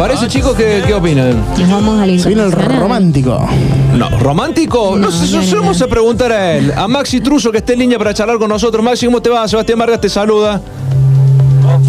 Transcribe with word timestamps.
ritmo, 0.00 0.06
¿les 0.08 0.18
parece, 0.20 0.28
chicos? 0.28 0.54
¿Qué, 0.56 0.82
qué 0.86 0.94
opinan? 0.94 1.44
Nos 1.58 1.70
vamos 1.70 2.00
al 2.00 2.20
Se 2.20 2.28
vino 2.28 2.44
el 2.44 2.52
romántico. 2.52 3.48
No, 3.94 4.10
¿romántico? 4.18 4.92
No, 4.96 5.08
No, 5.08 5.10
sé, 5.10 5.36
no, 5.54 5.60
vamos 5.60 5.82
a 5.82 5.86
preguntar 5.86 6.32
a 6.32 6.52
él. 6.56 6.72
A 6.76 6.88
Maxi 6.88 7.20
Truso, 7.20 7.50
que 7.52 7.58
esté 7.58 7.74
en 7.74 7.80
línea 7.80 7.98
para 7.98 8.14
charlar 8.14 8.38
con 8.38 8.48
nosotros. 8.48 8.82
Maxi, 8.84 9.06
¿cómo 9.06 9.20
te 9.20 9.30
va? 9.30 9.46
Sebastián 9.48 9.78
Vargas 9.78 10.00
te 10.00 10.08
saluda. 10.08 10.60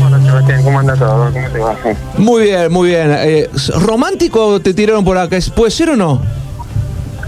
Hola 0.04 0.20
Sebastián, 0.24 0.64
¿cómo 0.64 0.80
anda 0.80 0.96
todo? 0.96 1.32
¿Cómo 1.32 1.48
te 1.50 1.60
va? 1.60 1.76
Muy 2.18 2.44
bien, 2.44 2.72
muy 2.72 2.90
bien. 2.90 3.12
Eh, 3.18 3.50
¿Romántico 3.80 4.60
te 4.60 4.74
tiraron 4.74 5.04
por 5.04 5.18
acá? 5.18 5.38
¿Puede 5.56 5.72
ser 5.72 5.90
o 5.92 5.96
no? 5.96 6.22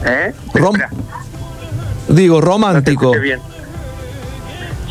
¿Eh? 0.05 0.33
Rom- 0.53 0.75
Espera, 0.75 0.89
Digo, 2.09 2.35
no 2.35 2.41
te 2.41 2.45
romántico. 2.47 3.05
escuché 3.13 3.19
bien. 3.19 3.39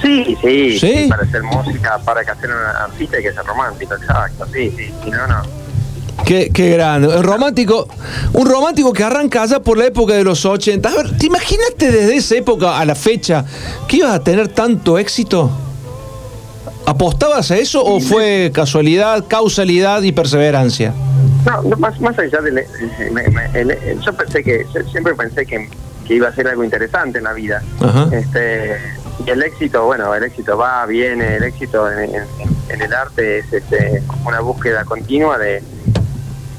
Sí, 0.01 0.37
sí, 0.43 0.79
¿Sí? 0.81 0.99
sí, 1.05 1.07
Para 1.09 1.23
hacer 1.23 1.43
música, 1.45 1.99
para 2.05 2.25
que 2.25 2.31
hacer 2.33 2.51
una 2.51 2.85
artista 2.85 3.17
hay 3.19 3.23
que 3.23 3.33
ser 3.33 3.45
romántico, 3.45 3.95
exacto. 3.95 4.47
Sí, 4.53 4.73
sí, 4.77 4.91
si 5.05 5.11
no, 5.11 5.27
no. 5.29 5.43
Qué, 6.25 6.51
qué 6.53 6.71
grande. 6.71 7.09
Un 7.09 7.23
romántico, 7.25 7.89
un 8.33 8.47
romántico 8.47 8.93
que 8.93 9.03
arranca 9.03 9.43
allá 9.43 9.61
por 9.61 9.77
la 9.79 9.87
época 9.87 10.15
de 10.15 10.25
los 10.25 10.45
80. 10.45 10.89
A 10.89 10.95
ver, 10.95 11.19
¿te 11.19 11.27
imaginaste 11.27 11.91
desde 11.91 12.17
esa 12.17 12.37
época 12.37 12.79
a 12.79 12.85
la 12.85 12.95
fecha 12.95 13.45
que 13.89 13.97
ibas 13.99 14.13
a 14.15 14.23
tener 14.23 14.49
tanto 14.49 14.99
éxito? 14.99 15.51
¿Apostabas 16.87 17.51
a 17.51 17.57
eso 17.59 17.85
o 17.85 18.01
fue 18.01 18.51
casualidad, 18.53 19.25
causalidad 19.29 20.03
y 20.03 20.13
perseverancia? 20.13 20.93
No, 21.47 21.63
no, 21.63 21.77
más, 21.77 22.01
más 22.01 22.19
allá 22.19 22.41
del... 22.41 22.65
yo 24.05 24.13
pensé 24.13 24.43
que, 24.43 24.67
yo 24.75 24.81
siempre 24.91 25.15
pensé 25.15 25.47
que, 25.47 25.69
que 26.07 26.15
iba 26.15 26.29
a 26.29 26.35
ser 26.35 26.49
algo 26.49 26.65
interesante 26.65 27.19
en 27.19 27.25
la 27.25 27.33
vida. 27.33 27.63
Ajá. 27.81 28.09
Este, 28.13 28.77
y 29.25 29.31
el 29.31 29.43
éxito, 29.43 29.85
bueno, 29.85 30.13
el 30.15 30.25
éxito 30.25 30.57
va, 30.57 30.85
viene, 30.87 31.37
el 31.37 31.45
éxito 31.45 31.91
en, 31.91 32.15
en- 32.15 32.53
en 32.69 32.81
el 32.81 32.93
arte 32.95 33.41
es 33.41 33.53
este, 33.53 34.03
una 34.25 34.41
búsqueda 34.41 34.85
continua 34.87 35.37
de 35.37 35.63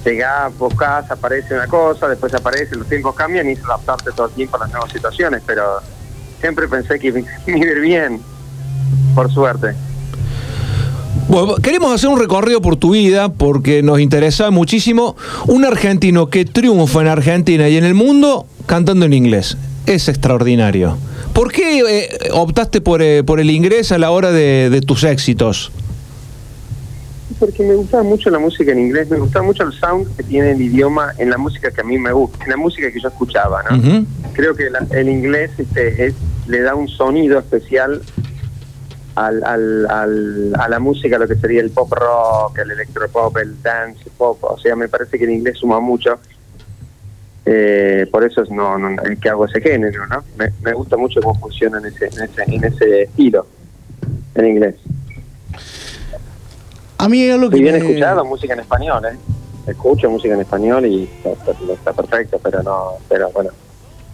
llegar, 0.04 0.52
buscas, 0.58 1.10
aparece 1.10 1.54
una 1.54 1.68
cosa, 1.68 2.08
después 2.08 2.34
aparece, 2.34 2.76
los 2.76 2.88
tiempos 2.88 3.16
cambian 3.16 3.50
y 3.50 3.54
es 3.54 3.64
adaptarte 3.64 4.12
todo 4.12 4.28
el 4.28 4.34
tiempo 4.34 4.58
a 4.58 4.62
las 4.62 4.72
nuevas 4.72 4.92
situaciones, 4.92 5.42
pero 5.46 5.82
siempre 6.40 6.68
pensé 6.68 7.00
que 7.00 7.08
iba 7.08 7.20
a 7.20 7.58
ir 7.58 7.80
bien, 7.80 8.22
por 9.16 9.32
suerte. 9.32 9.76
Bueno, 11.28 11.56
queremos 11.56 11.94
hacer 11.94 12.10
un 12.10 12.20
recorrido 12.20 12.62
por 12.62 12.76
tu 12.76 12.92
vida 12.92 13.30
porque 13.30 13.82
nos 13.82 14.00
interesa 14.00 14.52
muchísimo 14.52 15.16
un 15.48 15.64
argentino 15.64 16.30
que 16.30 16.44
triunfa 16.46 17.02
en 17.02 17.08
Argentina 17.08 17.70
y 17.70 17.78
en 17.78 17.86
el 17.86 17.94
mundo 17.94 18.46
cantando 18.66 19.06
en 19.06 19.14
inglés. 19.14 19.58
Es 19.86 20.10
extraordinario. 20.10 20.98
¿Por 21.34 21.52
qué 21.52 21.80
eh, 21.80 22.30
optaste 22.34 22.82
por, 22.82 23.02
eh, 23.02 23.24
por 23.24 23.40
el 23.40 23.50
inglés 23.50 23.92
a 23.92 23.98
la 23.98 24.12
hora 24.12 24.32
de 24.32 24.82
tus 24.86 25.04
éxitos? 25.04 25.72
Porque 27.46 27.62
me 27.64 27.76
gustaba 27.76 28.04
mucho 28.04 28.30
la 28.30 28.40
música 28.40 28.72
en 28.72 28.80
inglés, 28.80 29.10
me 29.10 29.18
gustaba 29.18 29.46
mucho 29.46 29.64
el 29.64 29.74
sound 29.74 30.16
que 30.16 30.24
tiene 30.24 30.52
el 30.52 30.62
idioma 30.62 31.12
en 31.18 31.30
la 31.30 31.38
música 31.38 31.72
que 31.72 31.82
a 31.82 31.84
mí 31.84 31.98
me 31.98 32.14
gusta, 32.14 32.42
en 32.46 32.52
la 32.52 32.56
música 32.56 32.90
que 32.90 33.02
yo 33.02 33.10
escuchaba, 33.10 33.62
¿no? 33.64 33.76
Creo 34.32 34.56
que 34.56 34.70
la- 34.70 34.86
el 34.92 35.10
inglés 35.10 35.52
este, 35.58 36.06
es, 36.08 36.16
le 36.48 36.62
da 36.62 36.74
un 36.74 36.88
sonido 36.88 37.38
especial 37.40 38.02
al, 39.16 39.44
al, 39.44 39.88
al- 39.90 40.54
a 40.58 40.70
la 40.70 40.80
música, 40.80 41.18
lo 41.18 41.28
que 41.28 41.36
sería 41.36 41.60
el 41.60 41.72
pop 41.72 41.92
rock, 41.92 42.60
el 42.60 42.72
electropop, 42.72 43.36
el 43.36 43.62
dance 43.62 44.10
pop. 44.18 44.42
O 44.44 44.58
sea, 44.58 44.78
me 44.78 44.88
parece 44.88 45.18
que 45.20 45.26
el 45.26 45.32
inglés 45.32 45.58
suma 45.58 45.82
mucho. 45.82 46.20
Eh, 47.46 48.08
por 48.10 48.24
eso 48.24 48.42
es 48.42 48.50
no, 48.52 48.78
no, 48.78 49.02
el 49.04 49.18
que 49.20 49.28
hago 49.28 49.44
ese 49.48 49.60
género, 49.60 50.08
¿no? 50.08 50.24
Me, 50.38 50.50
me 50.64 50.72
gusta 50.72 50.96
mucho 50.96 51.20
cómo 51.22 51.38
funciona 51.42 51.78
en 51.80 51.88
ese, 51.88 52.06
en 52.06 52.24
ese, 52.24 52.44
en 52.48 52.64
ese 52.64 53.02
estilo, 53.04 53.46
en 54.36 54.46
inglés. 54.48 54.76
A 57.04 57.10
mí 57.10 57.22
hay 57.22 57.32
algo 57.32 57.50
que 57.50 57.58
Y 57.58 57.62
bien 57.64 57.74
me- 57.78 57.80
escuchado 57.86 58.24
música 58.24 58.54
en 58.54 58.62
español, 58.62 59.04
¿eh? 59.06 59.18
Escucho 59.68 60.10
música 60.10 60.34
en 60.36 60.40
español 60.40 60.86
y 60.86 61.04
está, 61.04 61.32
está- 61.52 61.74
está 61.74 61.92
perfecto, 61.94 62.40
pero 62.42 62.64
no, 62.64 62.92
pero 63.10 63.30
bueno, 63.32 63.50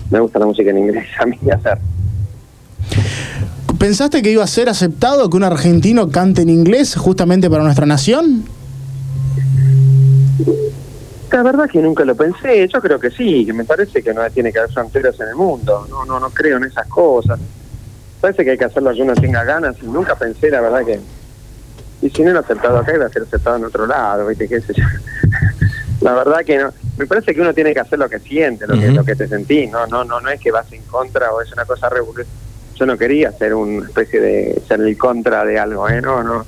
me 0.09 0.19
gusta 0.19 0.39
la 0.39 0.47
música 0.47 0.71
en 0.71 0.79
inglés 0.79 1.05
a 1.19 1.25
mí 1.27 1.37
hacer. 1.51 1.77
¿Pensaste 3.77 4.23
que 4.23 4.31
iba 4.31 4.43
a 4.43 4.47
ser 4.47 4.69
aceptado 4.69 5.29
que 5.29 5.37
un 5.37 5.43
argentino 5.43 6.09
cante 6.09 6.41
en 6.41 6.49
inglés 6.49 6.95
justamente 6.95 7.47
para 7.47 7.63
nuestra 7.63 7.85
nación? 7.85 8.45
La 11.31 11.43
verdad 11.43 11.69
que 11.71 11.79
nunca 11.79 12.03
lo 12.05 12.15
pensé, 12.15 12.67
yo 12.67 12.81
creo 12.81 12.99
que 12.99 13.11
sí, 13.11 13.45
que 13.45 13.53
me 13.53 13.65
parece 13.65 14.01
que 14.01 14.13
no 14.15 14.27
tiene 14.31 14.51
que 14.51 14.57
haber 14.59 14.71
fronteras 14.73 15.17
en 15.19 15.27
el 15.27 15.35
mundo, 15.35 15.85
no, 15.89 16.05
no, 16.05 16.19
no 16.19 16.31
creo 16.31 16.57
en 16.57 16.63
esas 16.63 16.87
cosas. 16.87 17.39
Parece 18.19 18.43
que 18.43 18.51
hay 18.51 18.57
que 18.57 18.65
hacerlo 18.65 18.91
que 18.93 19.01
uno 19.03 19.13
tenga 19.13 19.43
ganas 19.43 19.75
y 19.81 19.85
nunca 19.85 20.15
pensé, 20.15 20.49
la 20.49 20.59
verdad 20.61 20.83
que... 20.83 20.99
Y 22.01 22.09
si 22.09 22.23
no 22.23 22.31
lo 22.31 22.37
he 22.39 22.41
aceptado 22.41 22.77
acá, 22.77 22.95
iba 22.95 23.05
a 23.05 23.09
ser 23.09 23.23
aceptado 23.23 23.57
en 23.57 23.65
otro 23.65 23.85
lado, 23.85 24.25
¿viste? 24.27 24.47
¿Qué 24.47 24.61
sé 24.61 24.73
yo? 24.73 24.83
La 26.01 26.13
verdad 26.13 26.39
que 26.45 26.57
no. 26.57 26.73
Me 26.97 27.07
parece 27.07 27.33
que 27.33 27.41
uno 27.41 27.53
tiene 27.53 27.73
que 27.73 27.81
hacer 27.81 27.99
lo 27.99 28.09
que 28.09 28.19
siente, 28.19 28.65
lo 28.67 28.73
que, 28.79 28.87
Ujú. 28.87 28.95
lo 28.97 29.03
que 29.05 29.15
te 29.15 29.27
sentís, 29.27 29.69
no, 29.69 29.85
no, 29.87 30.03
no, 30.05 30.19
no 30.21 30.29
es 30.29 30.39
que 30.39 30.51
vas 30.51 30.71
en 30.71 30.85
contra 30.85 31.31
o 31.33 31.41
es 31.41 31.51
una 31.51 31.65
cosa 31.65 31.89
revolucionaria. 31.89 32.33
Yo 32.75 32.85
no 32.85 32.97
quería 32.97 33.33
ser 33.33 33.53
una 33.53 33.85
especie 33.85 34.21
de 34.21 34.61
ser 34.67 34.79
el 34.79 34.97
contra 34.97 35.43
de 35.43 35.59
algo, 35.59 35.89
¿eh? 35.89 36.01
No, 36.01 36.23
no. 36.23 36.45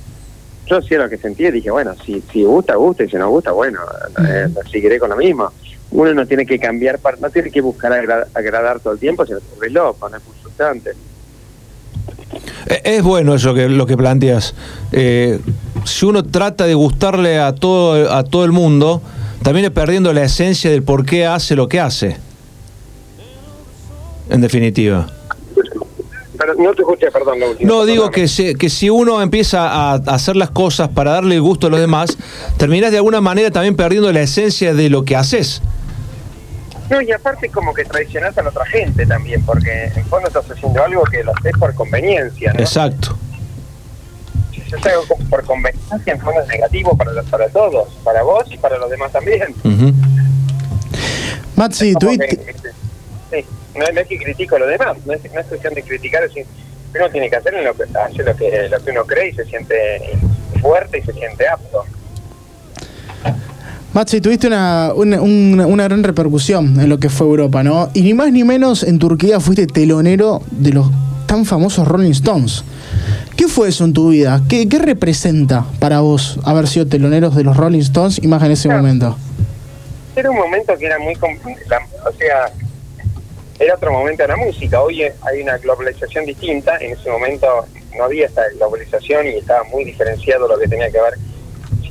Yo 0.68 0.78
hacía 0.78 1.00
lo 1.00 1.10
que 1.10 1.18
sentía 1.18 1.50
y 1.50 1.52
dije, 1.52 1.70
bueno, 1.70 1.94
si, 2.06 2.24
si 2.32 2.46
gusta, 2.46 2.76
gusta, 2.76 3.04
y 3.04 3.10
si 3.10 3.18
no 3.18 3.30
gusta, 3.30 3.52
bueno, 3.52 3.82
eh, 4.30 4.48
seguiré 4.72 4.98
con 5.00 5.10
lo 5.10 5.18
mismo. 5.18 5.52
Uno 5.90 6.14
no 6.14 6.26
tiene 6.26 6.46
que 6.46 6.58
cambiar, 6.58 7.02
no 7.20 7.30
tiene 7.30 7.52
que 7.52 7.60
buscar 7.60 7.92
agra- 7.92 8.28
agradar 8.34 8.80
todo 8.80 8.94
el 8.94 9.00
tiempo, 9.00 9.26
sino 9.26 9.40
que 9.40 9.68
es 9.68 9.74
loco, 9.74 10.08
no 10.10 10.16
es 10.16 10.24
frustrante. 10.24 10.92
Eh, 12.68 12.82
Es 12.84 13.04
bueno 13.04 13.36
eso 13.36 13.54
que 13.54 13.70
lo 13.70 13.86
que 13.86 13.98
planteas. 13.98 14.54
Eh, 14.92 15.40
si 15.86 16.06
uno 16.06 16.24
trata 16.24 16.66
de 16.66 16.74
gustarle 16.74 17.40
a 17.40 17.54
todo, 17.54 18.12
a 18.12 18.24
todo 18.24 18.46
el 18.46 18.52
mundo, 18.52 19.02
también 19.44 19.66
es 19.66 19.72
perdiendo 19.72 20.14
la 20.14 20.24
esencia 20.24 20.70
del 20.70 20.84
por 20.84 21.06
qué 21.06 21.26
hace 21.26 21.56
lo 21.56 21.68
que 21.68 21.80
hace. 21.80 22.18
En 24.30 24.42
definitiva. 24.42 25.08
Pero 26.38 26.56
no 26.56 26.74
te 26.74 26.82
escuché, 26.82 27.12
perdón. 27.12 27.38
No, 27.60 27.86
digo 27.86 28.10
que, 28.10 28.28
si, 28.28 28.56
que 28.56 28.70
si 28.70 28.90
uno 28.90 29.22
empieza 29.22 29.68
a, 29.68 29.92
a 29.94 29.96
hacer 29.96 30.36
las 30.36 30.50
cosas 30.50 30.90
para 30.90 31.12
darle 31.12 31.38
gusto 31.40 31.68
a 31.68 31.70
los 31.70 31.80
demás, 31.80 32.18
terminas 32.58 32.92
de 32.92 32.98
alguna 32.98 33.22
manera 33.22 33.52
también 33.52 33.76
perdiendo 33.76 34.12
la 34.12 34.22
esencia 34.22 34.74
de 34.74 34.90
lo 34.90 35.04
que 35.04 35.16
haces. 35.16 35.62
No, 36.92 37.02
y 37.02 37.12
aparte 37.12 37.50
como 37.50 37.74
que 37.74 37.86
traicionás 37.86 38.38
a 38.38 38.44
la 38.44 38.50
otra 38.50 38.66
gente 38.66 39.06
también, 39.06 39.42
porque 39.46 39.86
en 39.96 40.06
fondo 40.08 40.28
estás 40.28 40.52
haciendo 40.52 40.84
algo 40.84 41.04
que 41.06 41.24
lo 41.24 41.32
haces 41.36 41.54
por 41.58 41.74
conveniencia, 41.74 42.52
¿no? 42.54 42.60
Exacto. 42.60 43.18
Si 44.54 44.60
se 44.62 44.76
hace 44.76 44.90
algo 44.90 45.06
por 45.30 45.44
conveniencia, 45.46 46.14
en 46.14 46.20
fondo 46.20 46.42
es 46.42 46.48
negativo 46.50 46.96
para, 46.98 47.14
los- 47.14 47.26
para 47.28 47.48
todos, 47.48 47.88
para 48.04 48.22
vos 48.24 48.44
y 48.52 48.58
para 48.58 48.78
los 48.78 48.90
demás 48.90 49.10
también. 49.12 49.56
Maxi, 51.56 51.94
Como 51.94 52.08
tuviste- 52.12 52.38
que- 52.38 52.54
sí, 53.42 53.46
no, 53.76 53.86
no 53.94 54.02
es 54.02 54.08
que 54.08 54.18
critico 54.18 54.56
a 54.58 54.60
los 54.60 54.70
demás, 54.70 54.98
no 55.06 55.14
es, 55.14 55.32
no 55.34 55.40
es 55.40 55.46
cuestión 55.48 55.74
de 55.74 55.84
criticar, 55.84 56.24
es 56.24 56.34
decir, 56.34 56.46
uno 56.94 57.10
tiene 57.10 57.30
que 57.30 57.36
hacer 57.38 57.54
lo 57.54 57.74
que, 57.74 57.84
hacer 57.84 58.26
lo 58.26 58.36
que, 58.36 58.68
lo 58.70 58.84
que 58.84 58.92
uno 58.92 59.06
cree 59.06 59.30
y 59.30 59.34
se 59.34 59.46
siente 59.46 59.78
fuerte 60.62 60.98
y 60.98 61.02
se 61.04 61.14
siente 61.14 61.48
apto. 61.48 61.86
Maxi, 63.94 64.22
tuviste 64.22 64.48
una, 64.48 64.92
una, 64.96 65.22
una- 65.22 65.66
una 65.68 65.84
gran 65.84 66.04
repercusión 66.04 66.80
en 66.80 66.88
lo 66.88 66.98
que 67.00 67.10
fue 67.10 67.28
Europa, 67.28 67.62
¿no? 67.64 67.90
Y 67.94 68.02
ni 68.04 68.14
más 68.14 68.32
ni 68.32 68.44
menos 68.44 68.84
en 68.84 69.00
Turquía 69.00 69.40
fuiste 69.42 69.68
telonero 69.68 70.42
de 70.52 70.72
los 70.72 70.90
tan 71.26 71.46
famosos 71.46 71.88
Rolling 71.88 72.12
Stones. 72.12 72.64
¿Qué 73.36 73.48
fue 73.48 73.68
eso 73.70 73.84
en 73.84 73.94
tu 73.94 74.10
vida? 74.10 74.42
¿Qué, 74.48 74.70
qué 74.70 74.80
representa 74.80 75.66
para 75.80 76.00
vos 76.00 76.40
haber 76.46 76.68
sido 76.68 76.88
teloneros 76.88 77.36
de 77.36 77.44
los 77.44 77.58
Rolling 77.58 77.80
Stones 77.82 78.20
y 78.24 78.28
más 78.28 78.42
en 78.44 78.52
ese 78.52 78.70
Claro. 78.70 78.82
momento? 78.82 79.18
Era 80.16 80.30
un 80.30 80.38
momento 80.38 80.78
que 80.78 80.86
era 80.86 81.00
muy... 81.00 81.14
o 81.16 82.12
sea, 82.18 82.52
era 83.60 83.76
otro 83.76 83.92
momento 83.92 84.24
de 84.24 84.28
la 84.30 84.38
música. 84.38 84.82
Hoy 84.82 85.02
hay 85.04 85.42
una 85.42 85.58
globalización 85.58 86.26
distinta. 86.26 86.78
En 86.78 86.94
ese 86.94 87.10
momento 87.10 87.48
no 87.98 88.06
había 88.06 88.26
esta 88.26 88.42
globalización 88.58 89.28
y 89.28 89.30
estaba 89.38 89.64
muy 89.66 89.84
diferenciado 89.84 90.48
lo 90.48 90.58
que 90.60 90.68
tenía 90.68 90.90
que 90.90 90.98
ver. 90.98 91.31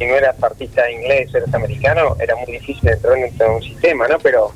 Si 0.00 0.06
no 0.06 0.14
eras 0.16 0.42
artista 0.42 0.90
inglés, 0.90 1.28
eras 1.34 1.52
americano, 1.52 2.16
era 2.18 2.34
muy 2.34 2.52
difícil 2.52 2.88
entrar 2.88 3.18
en 3.18 3.24
un- 3.24 3.54
un 3.56 3.62
sistema, 3.62 4.08
¿no? 4.08 4.18
Pero 4.18 4.50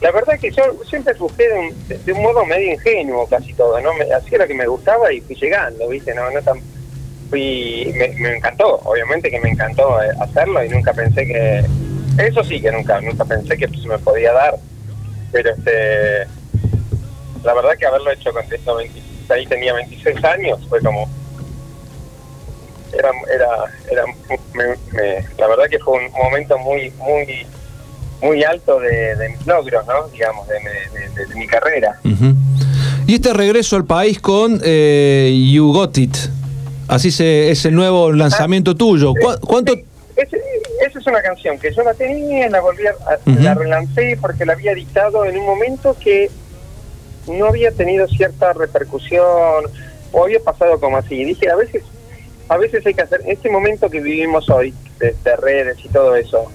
la 0.00 0.10
verdad 0.10 0.40
que 0.40 0.50
yo 0.50 0.64
siempre 0.90 1.14
busqué 1.14 1.48
de 1.48 1.56
un, 1.56 1.88
de- 1.88 1.98
de 1.98 2.12
un 2.12 2.20
modo 2.20 2.44
medio 2.44 2.72
ingenuo 2.72 3.28
casi 3.28 3.54
todo, 3.54 3.80
¿no? 3.80 3.94
Me, 3.94 4.12
hacía 4.12 4.38
lo 4.38 4.46
que 4.48 4.54
me 4.54 4.66
gustaba 4.66 5.12
y 5.12 5.20
fui 5.20 5.36
llegando, 5.36 5.86
¿viste? 5.88 6.12
No, 6.16 6.28
no 6.32 6.42
tan... 6.42 6.60
Fui, 7.30 7.92
me, 7.96 8.08
me 8.08 8.36
encantó, 8.38 8.80
obviamente 8.84 9.30
que 9.30 9.38
me 9.38 9.50
encantó 9.50 10.02
eh, 10.02 10.08
hacerlo 10.20 10.64
y 10.64 10.68
nunca 10.68 10.92
pensé 10.92 11.24
que... 11.26 11.64
Eso 12.18 12.42
sí 12.42 12.60
que 12.60 12.72
nunca, 12.72 13.00
nunca 13.00 13.24
pensé 13.24 13.56
que 13.56 13.68
se 13.68 13.86
me 13.86 13.98
podía 14.00 14.32
dar, 14.32 14.56
pero 15.30 15.50
este... 15.54 16.26
La 17.44 17.54
verdad 17.54 17.76
que 17.78 17.86
haberlo 17.86 18.10
hecho 18.10 18.32
con 18.32 18.42
esto 18.52 18.74
20 18.74 19.00
ahí 19.28 19.46
tenía 19.46 19.72
26 19.74 20.24
años, 20.24 20.58
fue 20.68 20.80
como... 20.80 21.08
Era, 22.92 23.10
era, 23.34 23.48
era 23.90 24.04
me- 24.54 24.76
me- 24.92 25.24
la 25.38 25.46
verdad 25.48 25.64
que 25.70 25.78
fue 25.78 25.98
un 26.04 26.10
momento 26.12 26.56
muy, 26.58 26.90
muy, 26.98 27.46
muy 28.22 28.44
alto 28.44 28.78
de, 28.80 29.16
de 29.16 29.28
mis 29.30 29.46
logros, 29.46 29.86
¿no? 29.86 30.08
Digamos, 30.08 30.46
de, 30.48 30.54
de- 30.54 31.08
de- 31.10 31.26
de 31.26 31.34
mi 31.34 31.46
carrera. 31.46 31.98
Ujú. 32.04 32.34
Y 33.06 33.14
este 33.14 33.32
regreso 33.32 33.76
al 33.76 33.84
país 33.84 34.18
con 34.20 34.60
eh, 34.64 35.32
You 35.52 35.72
Got 35.72 35.98
It. 35.98 36.16
Así 36.88 37.10
se, 37.10 37.50
es 37.50 37.64
el 37.64 37.74
nuevo 37.74 38.12
lanzamiento 38.12 38.74
tuyo. 38.76 39.12
¿Cu- 39.12 39.46
¿Cuánto, 39.46 39.74
esa 40.16 40.98
es 40.98 41.06
una 41.06 41.20
canción 41.22 41.58
que 41.58 41.72
yo 41.74 41.82
la 41.82 41.94
tenía, 41.94 42.48
la 42.48 42.60
volví 42.60 42.84
a, 42.86 42.94
la 43.26 43.54
relancé 43.54 44.16
porque 44.20 44.44
la 44.46 44.52
había 44.54 44.74
dictado 44.74 45.24
en 45.24 45.36
un 45.38 45.44
momento 45.46 45.96
que 46.02 46.30
no 47.26 47.46
había 47.46 47.70
tenido 47.72 48.06
cierta 48.08 48.52
repercusión 48.52 49.64
o 50.12 50.24
había 50.24 50.40
pasado 50.40 50.78
como 50.80 50.96
así. 50.96 51.16
Y 51.16 51.24
dije, 51.24 51.50
a 51.50 51.56
veces, 51.56 51.82
a 52.48 52.56
veces 52.56 52.84
hay 52.86 52.94
que 52.94 53.02
hacer, 53.02 53.20
este 53.26 53.50
momento 53.50 53.90
que 53.90 54.00
vivimos 54.00 54.48
hoy, 54.50 54.72
de, 54.98 55.36
redes 55.36 55.76
y 55.84 55.88
todo 55.88 56.14
eso, 56.16 56.50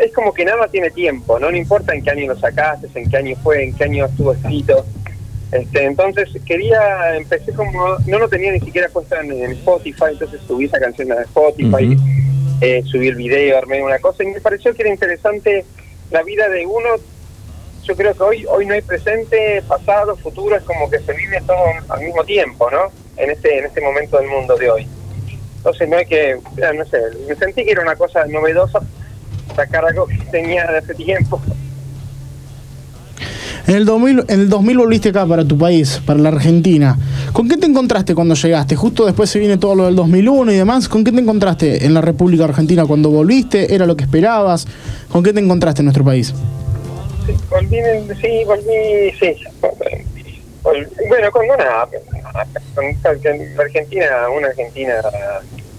es 0.00 0.12
como 0.12 0.32
que 0.32 0.44
nada 0.44 0.68
tiene 0.68 0.90
tiempo, 0.90 1.38
¿no? 1.38 1.50
No 1.50 1.56
importa 1.56 1.94
en 1.94 2.04
qué 2.04 2.10
año 2.10 2.28
lo 2.28 2.38
sacaste, 2.38 2.88
en 2.94 3.10
qué 3.10 3.16
año 3.16 3.36
fue, 3.42 3.64
en 3.64 3.74
qué 3.74 3.84
año 3.84 4.06
estuvo 4.06 4.32
escrito. 4.32 4.84
Este, 5.50 5.84
entonces 5.84 6.28
quería, 6.46 7.16
empecé 7.16 7.52
como, 7.52 7.96
no 8.06 8.18
lo 8.18 8.28
tenía 8.28 8.52
ni 8.52 8.60
siquiera 8.60 8.88
puesto 8.88 9.16
en, 9.16 9.32
Spotify, 9.52 10.04
entonces 10.12 10.40
subí 10.46 10.66
esa 10.66 10.78
canción 10.78 11.10
a 11.10 11.22
Spotify, 11.22 11.96
eh, 12.60 12.82
subí 12.84 13.08
el 13.08 13.16
video, 13.16 13.58
armé 13.58 13.82
una 13.82 13.98
cosa 13.98 14.22
y 14.22 14.28
me 14.28 14.40
pareció 14.40 14.72
que 14.74 14.82
era 14.82 14.92
interesante 14.92 15.64
la 16.10 16.22
vida 16.22 16.48
de 16.48 16.66
uno. 16.66 16.88
Yo 17.82 17.96
creo 17.96 18.14
que 18.14 18.22
hoy 18.22 18.46
hoy 18.48 18.66
no 18.66 18.74
hay 18.74 18.82
presente, 18.82 19.62
pasado, 19.66 20.14
futuro, 20.16 20.54
es 20.54 20.62
como 20.62 20.88
que 20.88 21.00
se 21.00 21.12
vive 21.14 21.40
todo 21.44 21.64
al 21.88 22.00
mismo 22.00 22.22
tiempo, 22.22 22.70
¿no? 22.70 22.92
En 23.16 23.30
este 23.30 23.58
en 23.58 23.64
este 23.64 23.80
momento 23.80 24.18
del 24.18 24.28
mundo 24.28 24.54
de 24.56 24.70
hoy. 24.70 24.88
Entonces 25.60 25.88
no 25.88 25.96
hay 25.96 26.06
que, 26.06 26.36
no 26.74 26.84
sé, 26.86 26.98
me 27.28 27.34
sentí 27.36 27.64
que 27.64 27.72
era 27.72 27.82
una 27.82 27.94
cosa 27.94 28.24
novedosa 28.26 28.80
sacar 29.54 29.84
algo 29.84 30.06
que 30.06 30.16
tenía 30.30 30.66
de 30.70 30.78
hace 30.78 30.94
tiempo 30.94 31.40
en 33.70 33.76
el, 33.76 33.84
2000, 33.84 34.24
en 34.26 34.40
el 34.40 34.48
2000 34.48 34.78
volviste 34.78 35.08
acá 35.10 35.24
para 35.26 35.44
tu 35.44 35.56
país, 35.56 36.00
para 36.04 36.18
la 36.18 36.30
Argentina. 36.30 36.98
¿Con 37.32 37.48
qué 37.48 37.56
te 37.56 37.66
encontraste 37.66 38.16
cuando 38.16 38.34
llegaste? 38.34 38.74
Justo 38.74 39.06
después 39.06 39.30
se 39.30 39.38
viene 39.38 39.58
todo 39.58 39.76
lo 39.76 39.84
del 39.84 39.94
2001 39.94 40.50
y 40.50 40.56
demás. 40.56 40.88
¿Con 40.88 41.04
qué 41.04 41.12
te 41.12 41.20
encontraste 41.20 41.86
en 41.86 41.94
la 41.94 42.00
República 42.00 42.44
Argentina 42.44 42.84
cuando 42.84 43.10
volviste? 43.10 43.72
¿Era 43.72 43.86
lo 43.86 43.96
que 43.96 44.02
esperabas? 44.02 44.66
¿Con 45.08 45.22
qué 45.22 45.32
te 45.32 45.38
encontraste 45.38 45.82
en 45.82 45.84
nuestro 45.84 46.04
país? 46.04 46.34
Sí, 47.26 47.32
volví, 47.48 47.76
sí, 48.20 48.44
volví, 48.44 49.12
sí. 49.20 49.36
Bueno, 50.62 51.30
con 51.30 51.48
una, 51.48 51.86
Argentina, 53.58 54.28
una 54.28 54.48
Argentina, 54.48 54.94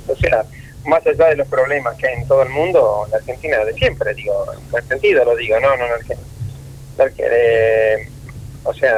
o 0.07 0.15
sea, 0.15 0.43
más 0.85 1.05
allá 1.05 1.27
de 1.29 1.35
los 1.35 1.47
problemas 1.47 1.95
que 1.97 2.07
hay 2.07 2.21
en 2.21 2.27
todo 2.27 2.41
el 2.41 2.49
mundo, 2.49 3.07
la 3.11 3.17
Argentina 3.17 3.63
de 3.63 3.73
siempre, 3.73 4.13
digo, 4.15 4.45
en 4.75 4.87
sentido 4.87 5.23
lo 5.23 5.35
digo, 5.35 5.59
no, 5.59 5.77
no, 5.77 5.85
no, 5.87 5.95
que, 7.15 8.07
o 8.63 8.73
sea, 8.73 8.95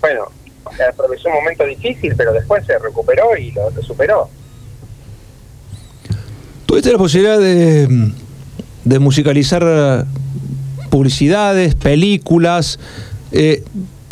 bueno, 0.00 0.30
atravesó 0.64 1.28
un 1.28 1.34
momento 1.34 1.64
difícil, 1.64 2.14
pero 2.16 2.32
después 2.32 2.64
se 2.66 2.78
recuperó 2.78 3.36
y 3.36 3.52
lo, 3.52 3.70
superó. 3.82 4.28
¿Tuviste 6.66 6.92
la 6.92 6.98
posibilidad 6.98 7.38
de, 7.38 8.12
de 8.84 8.98
musicalizar 8.98 10.06
publicidades, 10.90 11.74
películas? 11.74 12.78
Eh, 13.32 13.62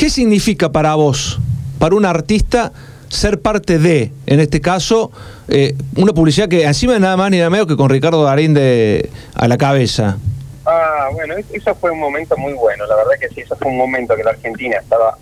¿Qué 0.04 0.10
significa 0.10 0.70
para 0.70 0.96
vos, 0.96 1.38
para 1.78 1.94
un 1.94 2.04
artista, 2.04 2.74
ser 3.08 3.40
parte 3.40 3.78
de, 3.78 4.12
en 4.26 4.38
este 4.38 4.60
caso, 4.60 5.10
eh, 5.48 5.74
una 5.96 6.12
publicidad 6.12 6.46
que 6.46 6.64
encima 6.64 6.92
de 6.92 7.00
nada 7.00 7.16
más 7.16 7.30
ni 7.30 7.38
nada 7.38 7.48
menos 7.48 7.66
que 7.66 7.74
con 7.74 7.88
Ricardo 7.88 8.22
Darín 8.22 8.52
de, 8.52 9.08
a 9.34 9.48
la 9.48 9.56
cabeza? 9.56 10.18
Ah, 10.66 11.08
bueno, 11.10 11.36
eso 11.50 11.74
fue 11.76 11.90
un 11.90 12.00
momento 12.00 12.36
muy 12.36 12.52
bueno, 12.52 12.84
la 12.84 12.96
verdad 12.96 13.12
que 13.18 13.30
sí, 13.30 13.40
eso 13.40 13.56
fue 13.56 13.70
un 13.70 13.78
momento 13.78 14.14
que 14.14 14.24
la 14.24 14.32
Argentina 14.32 14.76
estaba, 14.76 15.16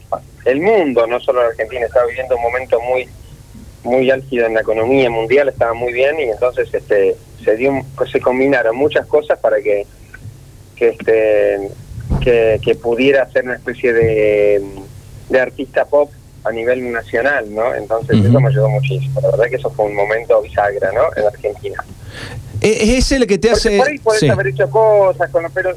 el 0.46 0.60
mundo, 0.60 1.06
no 1.06 1.20
solo 1.20 1.42
la 1.42 1.50
Argentina, 1.50 1.86
estaba 1.86 2.06
viviendo 2.06 2.34
un 2.34 2.42
momento 2.42 2.80
muy 2.80 3.08
muy 3.84 4.10
álgido 4.10 4.46
en 4.46 4.54
la 4.54 4.62
economía 4.62 5.08
mundial, 5.10 5.48
estaba 5.48 5.74
muy 5.74 5.92
bien 5.92 6.18
y 6.18 6.24
entonces 6.24 6.68
este 6.74 7.14
se 7.44 7.56
dio 7.56 7.72
se 8.10 8.20
combinaron 8.20 8.74
muchas 8.74 9.06
cosas 9.06 9.38
para 9.38 9.58
que 9.62 9.86
que 10.74 10.88
este 10.88 11.70
que, 12.20 12.78
pudiera 12.82 13.30
ser 13.30 13.44
una 13.44 13.54
especie 13.54 13.92
de, 13.92 14.62
de 15.28 15.40
artista 15.40 15.84
pop 15.84 16.10
a 16.44 16.50
nivel 16.50 16.90
nacional, 16.90 17.52
¿no? 17.54 17.74
Entonces 17.74 18.24
eso 18.24 18.40
me 18.40 18.48
ayudó 18.48 18.68
muchísimo. 18.68 19.20
La 19.20 19.30
verdad 19.30 19.46
que 19.46 19.56
eso 19.56 19.70
fue 19.70 19.86
un 19.86 19.94
momento 19.94 20.40
bisagra, 20.42 20.90
¿no? 20.92 21.04
En 21.16 21.26
Argentina. 21.26 21.84
Es 22.60 22.88
ese 22.88 23.16
el 23.16 23.26
que 23.26 23.38
te 23.38 23.50
hace... 23.50 23.76
Por 23.76 23.88
ahí 23.88 23.98
puedes 23.98 24.28
haber 24.28 24.48
hecho 24.48 24.68
cosas, 24.70 25.30
con, 25.30 25.44
pero 25.52 25.74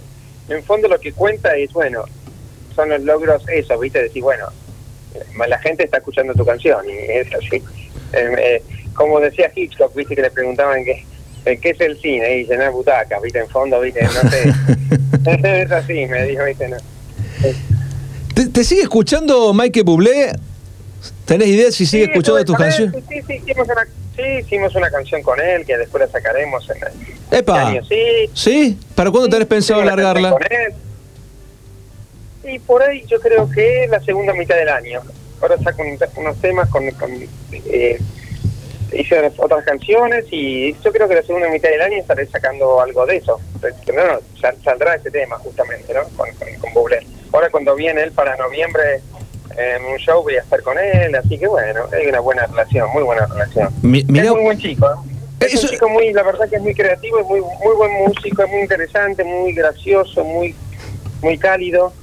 en 0.50 0.64
fondo 0.64 0.88
lo 0.88 1.00
que 1.00 1.12
cuenta 1.14 1.56
es, 1.56 1.72
bueno, 1.74 2.04
son 2.76 2.90
los 2.90 3.02
logros, 3.02 3.44
eso, 3.48 3.78
¿viste? 3.80 4.04
Decir, 4.04 4.22
bueno, 4.22 4.48
la 5.48 5.60
gente 5.60 5.84
está 5.84 5.98
escuchando 5.98 6.34
tu 6.34 6.46
canción 6.46 6.86
y 6.88 7.12
es 7.12 7.34
así. 7.34 7.64
Em, 8.14 8.36
eh, 8.38 8.62
como 8.94 9.20
decía 9.20 9.52
Hitchcock, 9.54 9.94
¿viste? 9.96 10.16
Que 10.16 10.22
le 10.24 10.32
preguntaban 10.32 10.84
qué, 10.84 10.92
eh, 10.92 11.06
qué 11.46 11.70
es 11.70 11.82
el 11.82 12.00
cine 12.02 12.40
y 12.40 12.46
llenar 12.46 12.72
butacas, 12.72 13.22
¿viste? 13.22 13.40
En 13.40 13.48
fondo, 13.48 13.80
¿viste? 13.80 14.02
No 14.04 14.30
sé. 14.30 14.54
es 15.64 15.72
así, 15.72 16.06
me 16.08 16.24
dijo, 16.26 16.44
¿viste? 16.44 16.68
No. 16.68 16.78
¿Te, 18.52 18.64
sigue 18.64 18.82
escuchando 18.82 19.54
Mike 19.54 19.84
Bublé? 19.84 20.34
¿Tenés 21.26 21.48
idea 21.48 21.72
si 21.72 21.86
sigue 21.86 22.06
escuchando 22.06 22.44
tus 22.44 22.58
canciones? 22.58 23.04
Sí, 23.08 23.22
sí, 23.26 23.34
hicimos 23.36 23.68
una, 23.68 23.86
sí, 24.16 24.22
hicimos 24.42 24.76
una 24.76 24.92
canción 24.92 25.22
con 25.22 25.40
él 25.40 25.66
que 25.66 25.78
después 25.78 26.02
la 26.02 26.10
sacaremos 26.10 26.70
en 26.70 26.78
el 26.78 27.40
Epa. 27.40 27.68
año. 27.68 27.86
Sí. 27.86 28.30
¿Sí? 28.34 28.80
¿Para 28.94 29.12
cuándo 29.12 29.30
tenés 29.30 29.48
pensado 29.48 29.84
largarla? 29.84 30.36
Y 32.44 32.60
por 32.60 32.84
ahí 32.84 33.04
yo 33.08 33.20
creo 33.20 33.50
que 33.50 33.88
la 33.90 34.02
segunda 34.02 34.34
mitad 34.34 34.56
del 34.56 34.70
año. 34.70 35.02
Ahora 35.42 35.58
saco 35.60 35.84
unos 36.18 36.42
temas 36.42 36.70
con... 36.70 36.90
con 36.92 37.12
eh, 37.52 38.00
hice 38.96 39.32
otras 39.38 39.66
canciones 39.66 40.26
y 40.32 40.74
yo 40.84 40.92
creo 40.92 41.08
que 41.08 41.16
la 41.16 41.24
segunda 41.24 41.50
mitad 41.50 41.70
del 41.70 41.82
año 41.82 41.98
estaré 41.98 42.26
sacando 42.28 42.82
algo 42.82 43.06
de 43.06 43.18
eso. 43.18 43.40
No, 43.94 44.42
saldrá 44.64 44.96
ese 44.96 45.12
tema 45.12 45.38
justamente, 45.38 45.94
¿no? 45.94 46.04
Con, 46.16 46.30
con, 46.36 46.48
con 46.60 46.74
Bublé. 46.74 47.06
Ahora 47.32 47.50
cuando 47.50 47.76
viene 47.76 48.04
él 48.04 48.12
para 48.12 48.36
noviembre 48.38 49.02
en 49.58 49.86
un 49.86 49.98
show 49.98 50.22
voy 50.24 50.36
a 50.36 50.42
estar 50.42 50.62
con 50.62 50.78
él, 50.78 51.16
así 51.16 51.38
que 51.38 51.48
bueno, 51.48 51.82
hay 51.92 52.08
una 52.08 52.20
buena 52.20 52.46
relación, 52.46 52.90
muy 52.92 53.04
buena 53.04 53.26
relación. 53.26 53.68
es 53.84 54.32
muy 54.32 54.44
buen 54.44 54.58
chico, 54.58 54.86
¿eh? 54.88 55.12
Es 55.40 55.64
un 55.64 55.70
chico 55.70 55.90
muy, 55.90 56.12
la 56.14 56.24
verdad 56.24 56.50
que 56.50 56.56
es 56.56 56.62
muy 56.62 56.74
creativo, 56.74 57.20
es 57.20 57.26
muy, 57.28 57.42
muy 57.42 57.76
buen 57.76 57.92
músico, 58.06 58.44
es 58.44 58.50
muy 58.50 58.62
interesante, 58.62 59.24
muy 59.24 59.54
gracioso, 59.54 60.24
muy, 60.24 60.56
muy 61.22 61.38
cálido. 61.38 61.94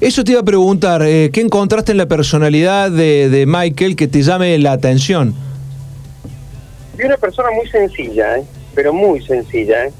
Eso 0.00 0.22
te 0.22 0.32
iba 0.32 0.40
a 0.40 0.44
preguntar, 0.44 1.02
eh, 1.02 1.30
¿qué 1.32 1.40
encontraste 1.40 1.92
en 1.92 1.98
la 1.98 2.06
personalidad 2.06 2.90
de, 2.90 3.28
de 3.28 3.46
Michael 3.46 3.96
que 3.96 4.06
te 4.06 4.22
llame 4.22 4.56
la 4.58 4.72
atención? 4.72 5.34
Vi 6.98 7.04
una 7.04 7.16
persona 7.16 7.50
muy 7.52 7.68
sencilla, 7.68 8.38
¿eh? 8.38 8.44
pero 8.74 8.92
muy 8.92 9.24
sencilla, 9.24 9.86
¿eh? 9.86 9.92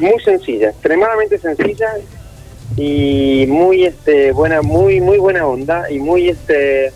muy 0.00 0.18
sencilla, 0.22 0.70
extremadamente 0.70 1.38
sencilla 1.38 1.94
y 2.76 3.46
muy 3.48 3.84
este 3.84 4.32
buena 4.32 4.60
muy 4.60 5.00
muy 5.00 5.18
buena 5.18 5.46
onda 5.46 5.90
y 5.90 5.98
muy 5.98 6.28
este 6.28 6.92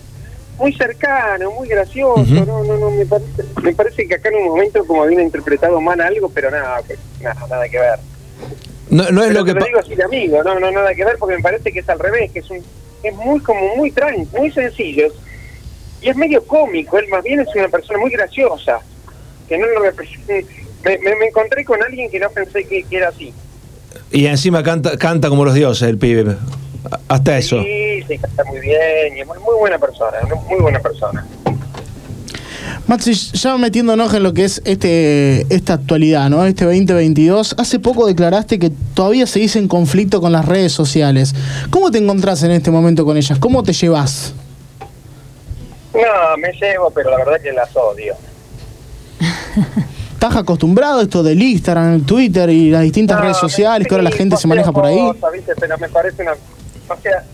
muy 0.58 0.74
cercano 0.74 1.50
muy 1.52 1.68
gracioso 1.68 2.22
no 2.44 2.64
no 2.64 2.76
no 2.76 2.90
me 2.90 3.06
parece 3.06 3.44
me 3.62 3.72
parece 3.72 4.06
que 4.06 4.16
acá 4.16 4.28
en 4.28 4.36
un 4.36 4.48
momento 4.48 4.84
como 4.84 5.04
habían 5.04 5.22
interpretado 5.22 5.80
mal 5.80 6.00
algo 6.00 6.28
pero 6.28 6.50
nada 6.50 6.82
nada, 7.20 7.46
nada 7.48 7.68
que 7.68 7.78
ver 7.78 7.98
no, 8.90 9.10
no 9.10 9.22
es 9.22 9.32
lo 9.32 9.44
que 9.44 9.54
lo 9.54 9.64
digo 9.64 9.78
así 9.78 9.94
de 9.94 10.04
amigo 10.04 10.42
no 10.42 10.58
no 10.60 10.70
nada 10.70 10.94
que 10.94 11.04
ver 11.04 11.16
porque 11.18 11.36
me 11.36 11.42
parece 11.42 11.72
que 11.72 11.78
es 11.78 11.88
al 11.88 11.98
revés 11.98 12.30
que 12.32 12.40
es 12.40 12.50
un 12.50 12.62
es 13.02 13.14
muy 13.14 13.40
como 13.40 13.76
muy 13.76 13.90
tranquilo 13.92 14.38
muy 14.38 14.50
sencillo 14.50 15.10
y 16.02 16.08
es 16.08 16.16
medio 16.16 16.44
cómico 16.46 16.98
él 16.98 17.08
más 17.08 17.22
bien 17.22 17.40
es 17.40 17.48
una 17.54 17.68
persona 17.68 17.98
muy 17.98 18.10
graciosa 18.10 18.80
que 19.48 19.58
no 19.58 19.66
lo 19.66 19.80
me, 19.80 20.98
me, 20.98 21.26
encontré 21.26 21.64
con 21.64 21.82
alguien 21.82 22.10
que 22.10 22.18
no 22.18 22.30
pensé 22.30 22.64
que 22.64 22.84
era 22.90 23.08
así 23.08 23.34
y 24.12 24.26
encima 24.26 24.62
canta, 24.62 24.96
canta 24.96 25.28
como 25.28 25.44
los 25.44 25.54
dioses 25.54 25.88
el 25.88 25.98
pibe. 25.98 26.36
Hasta 27.08 27.38
eso. 27.38 27.62
Sí, 27.62 28.02
sí, 28.08 28.18
canta 28.18 28.44
muy 28.44 28.60
bien. 28.60 29.16
Y 29.16 29.20
es 29.20 29.26
muy, 29.26 29.36
buena 29.58 29.78
persona, 29.78 30.18
muy 30.48 30.60
buena 30.60 30.80
persona. 30.80 31.24
Maxi, 32.86 33.12
ya 33.12 33.56
metiéndonos 33.56 34.12
en 34.14 34.22
lo 34.22 34.32
que 34.32 34.44
es 34.44 34.62
este 34.64 35.46
esta 35.54 35.74
actualidad, 35.74 36.28
¿no? 36.28 36.44
Este 36.44 36.64
2022, 36.64 37.54
hace 37.58 37.78
poco 37.78 38.06
declaraste 38.06 38.58
que 38.58 38.72
todavía 38.94 39.26
seguís 39.26 39.54
en 39.56 39.68
conflicto 39.68 40.20
con 40.20 40.32
las 40.32 40.44
redes 40.44 40.72
sociales. 40.72 41.34
¿Cómo 41.70 41.90
te 41.90 41.98
encontrás 41.98 42.42
en 42.42 42.50
este 42.50 42.70
momento 42.70 43.04
con 43.04 43.16
ellas? 43.16 43.38
¿Cómo 43.38 43.62
te 43.62 43.72
llevas? 43.72 44.34
No, 46.00 46.36
me 46.38 46.52
llevo, 46.52 46.90
pero 46.90 47.10
la 47.10 47.18
verdad 47.18 47.40
que 47.40 47.52
las 47.52 47.74
odio. 47.76 48.14
¿Estás 50.12 50.36
acostumbrado 50.36 51.00
a 51.00 51.02
esto 51.02 51.22
del 51.22 51.42
Instagram, 51.42 51.94
el 51.94 52.04
Twitter 52.04 52.50
y 52.50 52.70
las 52.70 52.82
distintas 52.82 53.20
redes 53.20 53.38
sociales 53.38 53.88
que 53.88 53.94
ahora 53.94 54.04
la 54.04 54.10
gente 54.10 54.36
se 54.36 54.46
maneja 54.46 54.70
por 54.70 54.84
ahí? 54.84 54.98
Pero 55.58 55.78
me 55.78 55.88
parece 55.88 56.22
una... 56.22 56.32
O 56.32 56.96
sea, 57.00 57.24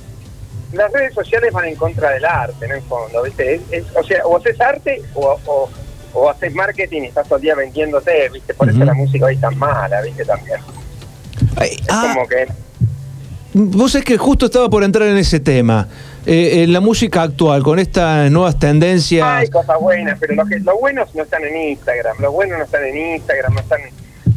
las 0.73 0.93
redes 0.93 1.15
sociales 1.15 1.53
van 1.53 1.67
en 1.67 1.77
contra 1.77 2.11
del 2.11 2.25
arte, 2.25 2.65
en 2.65 2.73
el 2.73 2.83
fondo, 2.83 3.23
¿viste? 3.23 3.61
o 3.95 4.05
sea, 4.05 4.25
o 4.25 4.37
haces 4.37 4.61
arte 4.61 5.03
o, 5.15 5.69
o, 6.15 6.31
haces 6.31 6.55
marketing 6.55 7.03
y 7.03 7.07
estás 7.07 7.27
todo 7.27 7.37
el 7.37 7.43
día 7.43 7.55
vendiéndote, 7.55 8.29
¿viste? 8.31 8.55
Por 8.55 8.69
eso 8.69 8.79
la 8.85 8.95
música 8.95 9.27
hoy 9.27 9.37
tan 9.37 9.59
mala, 9.59 10.01
¿viste? 10.03 10.25
También. 10.25 10.61
es 11.61 11.79
ah, 11.89 12.13
como 12.15 12.29
que... 12.29 12.47
Vos 13.53 13.95
es 13.95 14.05
que 14.05 14.17
justo 14.17 14.47
estaba 14.47 14.69
por 14.69 14.85
entrar 14.85 15.09
en 15.09 15.17
ese 15.17 15.41
tema. 15.41 15.89
Eh, 16.27 16.65
en 16.65 16.73
la 16.73 16.81
música 16.81 17.23
actual, 17.23 17.63
con 17.63 17.79
estas 17.79 18.31
nuevas 18.31 18.59
tendencias? 18.59 19.27
Hay 19.27 19.49
cosas 19.49 19.79
buenas, 19.81 20.19
pero 20.19 20.35
los, 20.35 20.49
los 20.49 20.81
buenos 20.81 21.15
no 21.15 21.23
están 21.23 21.45
en 21.45 21.71
Instagram, 21.71 22.17
los 22.21 22.33
buenos 22.33 22.59
no 22.59 22.65
están 22.65 22.85
en 22.85 23.15
Instagram, 23.15 23.55
no 23.55 23.61
están... 23.61 23.81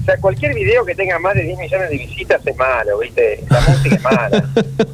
O 0.02 0.06
sea, 0.06 0.18
cualquier 0.18 0.54
video 0.54 0.86
que 0.86 0.96
tenga 0.96 1.20
más 1.20 1.34
de 1.34 1.44
10 1.44 1.58
millones 1.58 1.90
de 1.90 1.98
visitas 1.98 2.42
es 2.46 2.56
malo, 2.58 3.00
¿viste? 3.00 3.44
La 3.50 3.62
música 3.62 3.96
es 3.96 4.04
mala. 4.04 4.50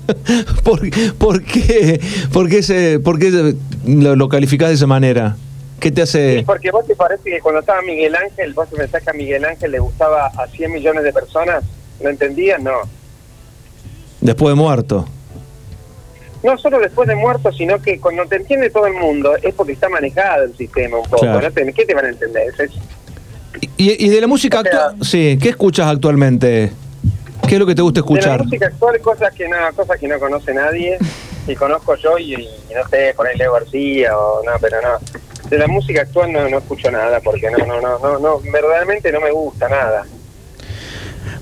¿Por, 0.64 0.82
por 1.18 1.44
qué, 1.44 2.02
por 2.32 2.50
qué, 2.50 2.64
se, 2.64 3.00
por 3.00 3.20
qué 3.20 3.56
lo, 3.86 4.16
lo 4.16 4.30
calificás 4.30 4.70
de 4.70 4.75
esa 4.75 4.88
manera? 4.88 5.36
¿Qué 5.80 5.92
te 5.92 6.02
hace...? 6.02 6.40
Sí, 6.40 6.46
porque 6.46 6.72
vos 6.72 6.88
te 6.88 6.96
parece 6.96 7.30
que 7.30 7.40
cuando 7.42 7.60
estaba 7.60 7.82
Miguel 7.82 8.16
Ángel, 8.16 8.54
vos 8.54 8.70
te 8.70 8.78
pensás 8.78 9.04
que 9.04 9.10
a 9.10 9.14
Miguel 9.14 9.46
Ángel 9.46 9.72
le 9.72 9.80
gustaba 9.80 10.28
a 10.28 10.48
100 10.48 10.72
millones 10.72 11.04
de 11.04 11.14
personas, 11.14 11.64
¿lo 12.02 12.10
entendías? 12.10 12.62
No. 12.62 12.72
Después 14.22 14.56
de 14.56 14.62
muerto. 14.62 15.08
No 16.46 16.58
solo 16.58 16.80
después 16.80 17.08
de 17.08 17.16
muerto, 17.16 17.52
sino 17.52 17.82
que 17.82 18.00
cuando 18.00 18.25
te 18.25 18.36
entiende 18.36 18.70
todo 18.70 18.86
el 18.88 18.94
mundo 18.94 19.36
es 19.42 19.54
porque 19.54 19.74
está 19.74 19.90
manejado 19.90 20.44
el 20.44 20.56
sistema 20.56 20.98
un 20.98 21.04
poco. 21.04 21.22
Claro. 21.22 21.42
¿no? 21.42 21.52
Te- 21.52 21.74
¿Qué 21.74 21.86
te 21.86 21.94
van 21.96 22.06
a 22.06 22.10
entender? 22.10 22.54
Es- 22.58 22.72
¿Y, 23.78 24.06
y 24.06 24.10
de 24.10 24.22
la 24.22 24.28
música 24.28 24.60
O 24.60 24.64
sea- 24.64 24.72
actual? 24.88 25.04
Sí, 25.06 25.38
¿qué 25.42 25.50
escuchas 25.50 25.88
actualmente? 25.88 26.72
¿Qué 27.48 27.56
es 27.56 27.60
lo 27.60 27.66
que 27.66 27.75
te 27.75 27.82
gusta 27.82 28.02
De 28.02 28.08
la 28.08 28.16
escuchar? 28.16 28.44
música 28.44 28.68
actual, 28.68 29.00
cosas 29.02 29.34
que 29.34 29.48
no, 29.48 29.58
cosas 29.75 30.00
que 30.00 30.08
no 30.08 30.20
conoce 30.20 30.54
nadie, 30.54 30.98
y 31.48 31.56
conozco 31.56 31.96
yo 31.96 32.18
y, 32.18 32.34
y 32.34 32.74
no 32.75 32.88
sé, 32.90 33.14
por 33.16 33.28
ahí 33.28 33.38
Leo 33.38 33.54
García 33.54 34.18
o 34.18 34.44
no, 34.44 34.52
pero 34.62 34.78
no. 34.82 35.50
De 35.50 35.58
la 35.60 35.68
música 35.68 36.02
actual 36.02 36.32
no, 36.32 36.50
no 36.50 36.58
escucho 36.58 36.90
nada 36.92 37.20
porque 37.22 37.50
no, 37.52 37.58
no, 37.66 37.80
no, 37.82 38.00
no, 38.00 38.20
no, 38.20 38.40
verdaderamente 38.52 39.12
no 39.12 39.22
me 39.22 39.32
gusta 39.32 39.70
nada. 39.70 40.06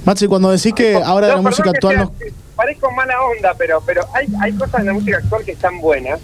Maxi, 0.06 0.28
cuando 0.28 0.52
decís 0.52 0.74
que 0.74 0.96
ahora 0.96 1.28
de 1.28 1.36
la 1.36 1.42
música 1.42 1.70
actual 1.70 1.94
que 1.96 2.02
no... 2.02 2.12
Parezco 2.56 2.92
mala 2.92 3.22
onda, 3.24 3.54
pero 3.56 3.82
pero 3.86 4.04
hay, 4.14 4.28
hay 4.42 4.54
cosas 4.54 4.82
en 4.82 4.88
la 4.88 4.94
música 4.94 5.18
actual 5.18 5.44
que 5.44 5.54
están 5.54 5.80
buenas, 5.82 6.20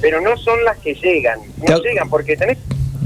pero 0.00 0.20
no 0.20 0.36
son 0.36 0.64
las 0.64 0.78
que 0.78 0.94
llegan. 0.94 1.40
No 1.56 1.78
llegan 1.78 2.08
porque 2.08 2.36
tenés... 2.36 2.58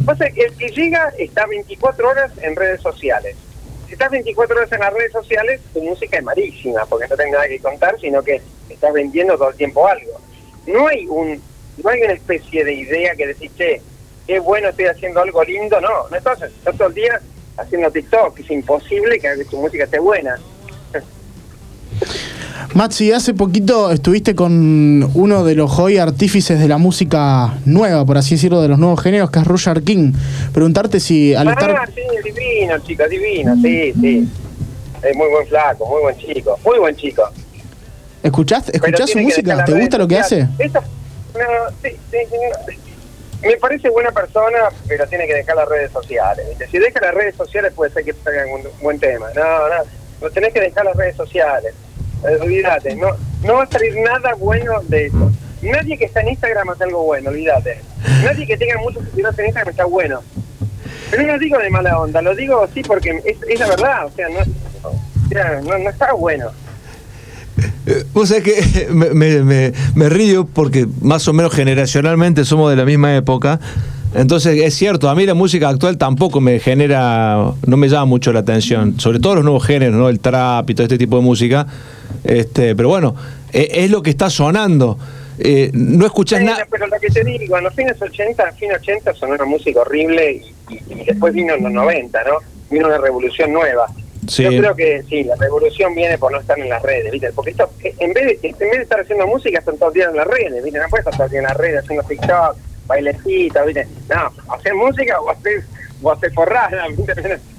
Pasa 0.05 0.29
que 0.31 0.43
el 0.43 0.57
que 0.57 0.69
llega 0.69 1.13
está 1.19 1.47
24 1.47 2.09
horas 2.09 2.33
en 2.43 2.55
redes 2.55 2.81
sociales. 2.81 3.37
Si 3.87 3.95
estás 3.95 4.11
24 4.11 4.57
horas 4.57 4.73
en 4.73 4.81
las 4.81 4.93
redes 4.93 5.13
sociales, 5.13 5.61
tu 5.73 5.83
música 5.83 6.19
es 6.19 6.25
malísima, 6.25 6.85
porque 6.87 7.09
no 7.09 7.17
tenés 7.17 7.33
nada 7.33 7.49
que 7.49 7.59
contar, 7.59 7.99
sino 8.01 8.23
que 8.23 8.41
estás 8.69 8.93
vendiendo 8.93 9.37
todo 9.37 9.51
el 9.51 9.57
tiempo 9.57 9.87
algo. 9.87 10.21
No 10.67 10.87
hay 10.89 11.07
un 11.07 11.43
no 11.83 11.91
hay 11.91 12.03
una 12.03 12.13
especie 12.13 12.65
de 12.65 12.73
idea 12.73 13.17
que 13.17 13.27
decís, 13.27 13.51
che, 13.57 13.83
qué 14.27 14.39
bueno, 14.39 14.69
estoy 14.69 14.87
haciendo 14.87 15.21
algo 15.21 15.43
lindo. 15.43 15.81
No, 15.81 16.09
no 16.09 16.17
estás, 16.17 16.43
estás 16.43 16.77
todo 16.77 16.89
el 16.89 16.95
día 16.95 17.21
haciendo 17.57 17.91
TikTok. 17.91 18.39
Es 18.39 18.51
imposible 18.51 19.19
que 19.19 19.45
tu 19.47 19.59
música 19.59 19.85
esté 19.85 19.99
buena. 19.99 20.39
Maxi, 22.75 23.13
hace 23.13 23.35
poquito 23.35 23.93
estuviste 23.93 24.35
con 24.35 25.09
uno 25.15 25.45
de 25.45 25.55
los 25.55 25.79
hoy 25.79 25.99
artífices 25.99 26.59
de 26.59 26.67
la 26.67 26.77
música 26.77 27.55
nueva, 27.65 28.05
por 28.05 28.19
así 28.19 28.35
decirlo, 28.35 28.61
de 28.63 28.67
los 28.69 28.81
nuevos 28.81 29.01
géneros, 29.01 29.31
que 29.31 29.39
es 29.39 29.47
Roger 29.47 29.83
King. 29.83 30.13
Preguntarte 30.53 30.99
si 30.99 31.35
al 31.37 31.49
Ah, 31.49 31.53
estar... 31.53 31.89
sí, 31.95 32.01
divino, 32.25 32.77
chico, 32.81 33.09
divino, 33.09 33.55
sí, 33.63 33.93
sí. 34.01 34.29
Es 35.03 35.17
muy 35.17 35.29
buen 35.29 35.47
flaco, 35.47 35.87
muy 35.87 36.03
buen 36.03 36.17
chico, 36.17 36.59
muy 36.65 36.79
buen 36.81 36.97
chico. 36.97 37.23
¿Escuchás, 38.25 38.69
escuchás 38.71 39.11
su 39.11 39.19
música? 39.21 39.65
¿Te 39.65 39.73
gusta 39.73 39.97
lo 39.99 40.09
que 40.09 40.19
hace? 40.19 40.49
Eso, 40.59 40.81
no, 41.35 41.71
sí, 41.83 41.91
sí, 42.11 42.17
sí, 42.29 42.37
no. 42.51 43.49
Me 43.49 43.57
parece 43.59 43.89
buena 43.91 44.11
persona, 44.11 44.59
pero 44.89 45.07
tiene 45.07 45.27
que 45.29 45.35
dejar 45.35 45.55
las 45.57 45.69
redes 45.69 45.93
sociales. 45.93 46.45
¿viste? 46.49 46.67
Si 46.73 46.79
deja 46.79 46.99
las 47.01 47.15
redes 47.15 47.37
sociales 47.37 47.73
puede 47.77 47.93
ser 47.93 48.05
que 48.05 48.15
salga 48.25 48.43
un 48.53 48.63
buen 48.83 48.99
tema. 48.99 49.27
No, 49.37 49.43
no, 49.43 49.85
no 50.23 50.31
tenés 50.31 50.53
que 50.53 50.61
dejar 50.61 50.87
las 50.87 50.97
redes 50.97 51.15
sociales. 51.15 51.73
Olvídate, 52.41 52.97
no, 52.97 53.09
no 53.45 53.55
va 53.55 53.65
a 53.65 53.67
salir 53.69 53.95
nada 53.97 54.35
bueno 54.39 54.73
de 54.89 55.07
eso. 55.07 55.31
Nadie 55.63 55.97
que 55.99 56.05
está 56.07 56.21
en 56.21 56.29
Instagram 56.29 56.71
hace 56.71 56.85
algo 56.85 57.05
bueno, 57.05 57.31
olvídate. 57.31 57.79
Nadie 58.23 58.47
que 58.47 58.57
tenga 58.57 58.79
muchos 58.81 59.03
seguidores 59.11 59.39
en 59.39 59.47
Instagram 59.47 59.71
está 59.71 59.85
bueno. 59.85 60.21
Pero 61.11 61.23
no 61.23 61.33
lo 61.35 61.39
digo 61.39 61.59
de 61.59 61.71
mala 61.71 61.99
onda, 62.01 62.21
lo 62.23 62.35
digo 62.35 62.63
así 62.65 62.83
porque 62.83 63.21
es, 63.25 63.59
la 63.61 63.69
verdad, 63.69 64.07
o 64.07 64.11
sea, 64.11 64.27
no, 64.29 65.79
no, 65.79 65.91
está 65.91 66.13
bueno. 66.13 66.47
Eh, 67.87 68.05
Vos 68.13 68.29
sabés 68.31 68.45
que 68.45 68.89
me- 68.91 69.11
me- 69.11 69.73
me 69.95 70.09
río 70.09 70.47
porque 70.47 70.87
más 71.01 71.29
o 71.29 71.33
menos 71.33 71.53
generacionalmente 71.55 72.45
somos 72.45 72.71
de 72.71 72.77
la 72.77 72.85
misma 72.85 73.15
época. 73.17 73.61
Entonces 74.15 74.61
es 74.63 74.75
cierto, 74.75 75.09
a 75.09 75.15
mí 75.15 75.27
la 75.27 75.35
música 75.35 75.69
actual 75.69 75.99
tampoco 75.99 76.41
me 76.41 76.61
genera, 76.61 77.53
no 77.67 77.77
me 77.77 77.89
llama 77.89 78.05
mucho 78.05 78.33
la 78.33 78.41
atención, 78.41 78.99
sobre 79.01 79.19
todo 79.19 79.37
los 79.37 79.45
nuevos 79.45 79.65
géneros, 79.67 79.97
¿no? 79.97 80.09
El 80.09 80.21
trap 80.21 80.71
y 80.71 80.75
todo 80.75 80.85
este 80.85 80.99
tipo 80.99 81.17
de 81.17 81.23
música. 81.23 81.67
Este, 82.23 82.77
pero 82.77 82.89
bueno, 82.89 83.15
eh, 83.53 83.69
es 83.73 83.91
lo 83.91 84.03
que 84.03 84.11
está 84.11 84.31
sonando. 84.31 84.97
Eh, 85.39 85.71
no 85.75 86.07
escuchás 86.07 86.39
Sí, 86.39 86.45
nada. 86.45 86.65
Pero 86.71 86.87
lo 86.87 86.99
que 87.01 87.09
te 87.09 87.25
digo, 87.25 87.59
en 87.59 87.65
los 87.65 87.75
fines 87.75 88.01
80, 88.01 88.53
fin 88.53 88.71
80 88.73 89.15
sonó 89.15 89.35
una 89.35 89.45
música 89.45 89.81
horrible 89.81 90.33
y, 90.71 90.75
y- 90.75 91.01
y 91.01 91.05
después 91.07 91.35
vino 91.35 91.55
en 91.55 91.65
los 91.65 91.73
90, 91.73 92.23
¿no? 92.25 92.37
Vino 92.71 92.87
una 92.87 92.99
revolución 92.99 93.53
nueva. 93.53 93.87
Sí. 94.29 94.45
Yo 94.45 94.51
creo 94.51 94.75
que 94.77 95.03
sí, 95.09 95.25
la 95.25 95.35
revolución 95.37 95.95
viene 95.95 96.17
por 96.19 96.31
no 96.33 96.39
estar 96.41 96.59
en 96.59 96.69
las 96.71 96.81
redes, 96.83 97.11
¿viste? 97.11 97.31
Porque 97.35 97.51
esto, 97.51 97.69
en 97.83 98.13
vez 98.15 98.41
de, 98.41 98.49
en 98.49 98.59
vez 98.59 98.71
de 98.71 98.83
estar 98.83 99.01
haciendo 99.01 99.27
música, 99.27 99.59
están 99.59 99.75
todos 99.77 99.89
los 99.89 99.95
días 99.95 100.11
en 100.11 100.17
las 100.17 100.27
redes, 100.29 100.63
¿viste? 100.65 100.79
No 100.79 100.85
puedes 100.89 101.05
estar 101.05 101.17
todo 101.17 101.25
el 101.27 101.31
día 101.33 101.41
en 101.41 101.47
las 101.47 101.57
redes 101.57 101.81
haciendo 101.83 102.03
TikTok, 102.05 102.57
bailecitos, 102.87 103.67
¿viste? 103.67 103.87
No, 104.09 104.55
hacer 104.55 104.75
música 104.75 105.21
o 105.21 105.31
hacer, 105.31 105.65
o 106.03 106.13
hacer 106.13 106.33
forrada, 106.33 106.87
¿viste? 106.89 107.39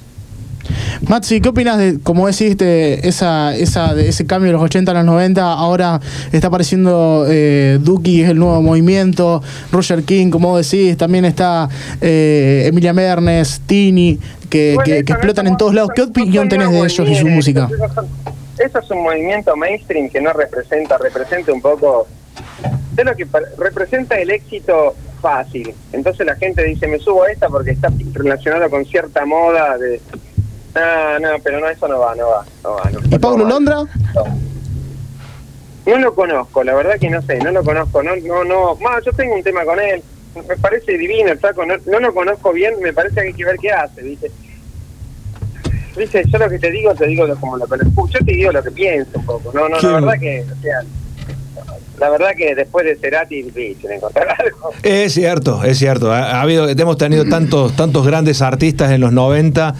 Maxi, 1.07 1.41
¿qué 1.41 1.49
opinas 1.49 1.77
de, 1.77 1.99
como 2.01 2.25
decís, 2.25 2.57
de 2.57 3.01
esa, 3.03 3.55
esa, 3.55 3.93
de 3.93 4.09
ese 4.09 4.25
cambio 4.25 4.47
de 4.47 4.53
los 4.53 4.63
80 4.63 4.91
a 4.91 4.95
los 4.95 5.05
90? 5.05 5.43
Ahora 5.53 5.99
está 6.31 6.47
apareciendo 6.47 7.25
eh, 7.29 7.77
Duki, 7.81 8.23
es 8.23 8.29
el 8.29 8.39
nuevo 8.39 8.61
movimiento, 8.61 9.43
Roger 9.71 10.03
King, 10.03 10.31
como 10.31 10.57
decís, 10.57 10.97
también 10.97 11.25
está 11.25 11.69
eh, 12.01 12.63
Emilia 12.67 12.93
Mernes, 12.93 13.61
Tini, 13.67 14.19
que, 14.49 14.73
Bueno, 14.75 14.85
que- 14.85 14.99
explotan 14.99 15.47
en 15.47 15.57
todos 15.57 15.73
lados. 15.75 15.91
¿Qué 15.93 16.01
opinión 16.01 16.49
tenés 16.49 16.71
de 16.71 16.79
ellos 16.79 17.07
y 17.09 17.15
su 17.15 17.27
música? 17.27 17.67
Eso, 18.57 18.79
es 18.79 18.89
un 18.89 19.03
movimiento 19.03 19.55
mainstream 19.55 20.09
que 20.09 20.21
no 20.21 20.31
representa, 20.33 20.97
representa 20.97 21.51
un 21.51 21.61
poco, 21.61 22.07
es 22.97 23.05
lo 23.05 23.15
que 23.15 23.27
representa 23.57 24.15
el 24.17 24.31
éxito 24.31 24.95
fácil. 25.29 25.73
Entonces 25.91 26.23
la 26.27 26.35
gente 26.35 26.63
dice, 26.63 26.87
me 26.87 26.99
subo 26.99 27.23
a 27.23 27.31
esta 27.31 27.49
porque 27.49 27.71
está 27.71 27.89
relacionado 28.13 28.69
con 28.69 28.85
cierta 28.85 29.25
moda 29.25 29.75
de... 29.79 29.99
No, 30.75 31.19
no, 31.19 31.29
pero 31.43 31.59
no, 31.59 31.67
eso 31.67 31.87
no 31.87 31.99
va, 31.99 32.13
no 32.15 32.27
va, 32.29 32.45
no 32.63 32.73
va. 32.75 32.91
no, 32.91 32.99
¿Y. 32.99 33.49
Londra? 33.49 33.77
No 35.87 35.97
lo 35.97 36.13
conozco, 36.13 36.63
la 36.63 36.75
verdad 36.75 36.99
que 36.99 37.09
no 37.09 37.21
sé, 37.23 37.37
no 37.39 37.51
lo 37.51 37.63
conozco, 37.63 38.03
no, 38.03 38.15
no, 38.17 38.43
no, 38.43 38.75
más, 38.75 39.03
yo 39.05 39.13
tengo 39.13 39.35
un 39.35 39.43
tema 39.43 39.63
con 39.65 39.79
él, 39.79 40.01
me 40.47 40.57
parece 40.57 40.97
divino 40.97 41.31
el 41.31 41.39
saco, 41.39 41.63
no, 41.65 41.75
no 41.85 41.99
lo 41.99 42.13
conozco 42.13 42.51
bien, 42.53 42.73
me 42.81 42.91
parece 42.93 43.15
que 43.15 43.21
hay 43.21 43.33
que 43.33 43.45
ver 43.45 43.57
qué 43.57 43.71
hace, 43.71 44.01
¿viste? 44.01 44.31
Viste, 45.95 46.23
yo 46.27 46.37
lo 46.39 46.49
que 46.49 46.59
te 46.59 46.71
digo, 46.71 46.93
te 46.95 47.05
digo 47.07 47.25
lo- 47.27 47.39
como 47.39 47.57
lo 47.57 47.65
que 47.67 47.77
lo 47.77 47.83
escucho, 47.83 48.17
te 48.19 48.31
digo 48.33 48.51
lo 48.51 48.61
que 48.63 48.71
pienso 48.71 49.11
un 49.19 49.25
poco, 49.25 49.51
no, 49.53 49.69
no, 49.69 49.79
la 49.79 49.91
verdad 49.99 50.19
que, 50.19 50.43
o 50.51 50.61
sea, 50.61 50.81
la 51.99 52.09
verdad 52.09 52.29
que 52.37 52.55
después 52.55 52.85
de 52.85 52.95
Cerati 52.97 53.39
es 53.39 53.45
difícil 53.53 53.91
encontrar 53.91 54.27
algo. 54.39 54.71
Es 54.83 55.13
cierto, 55.13 55.63
es 55.63 55.77
cierto. 55.77 56.11
Ha, 56.11 56.31
ha 56.37 56.41
habido, 56.41 56.67
hemos 56.69 56.97
tenido 56.97 57.25
tantos, 57.25 57.75
tantos 57.75 58.05
grandes 58.05 58.41
artistas 58.41 58.91
en 58.91 59.01
los 59.01 59.11
90 59.13 59.73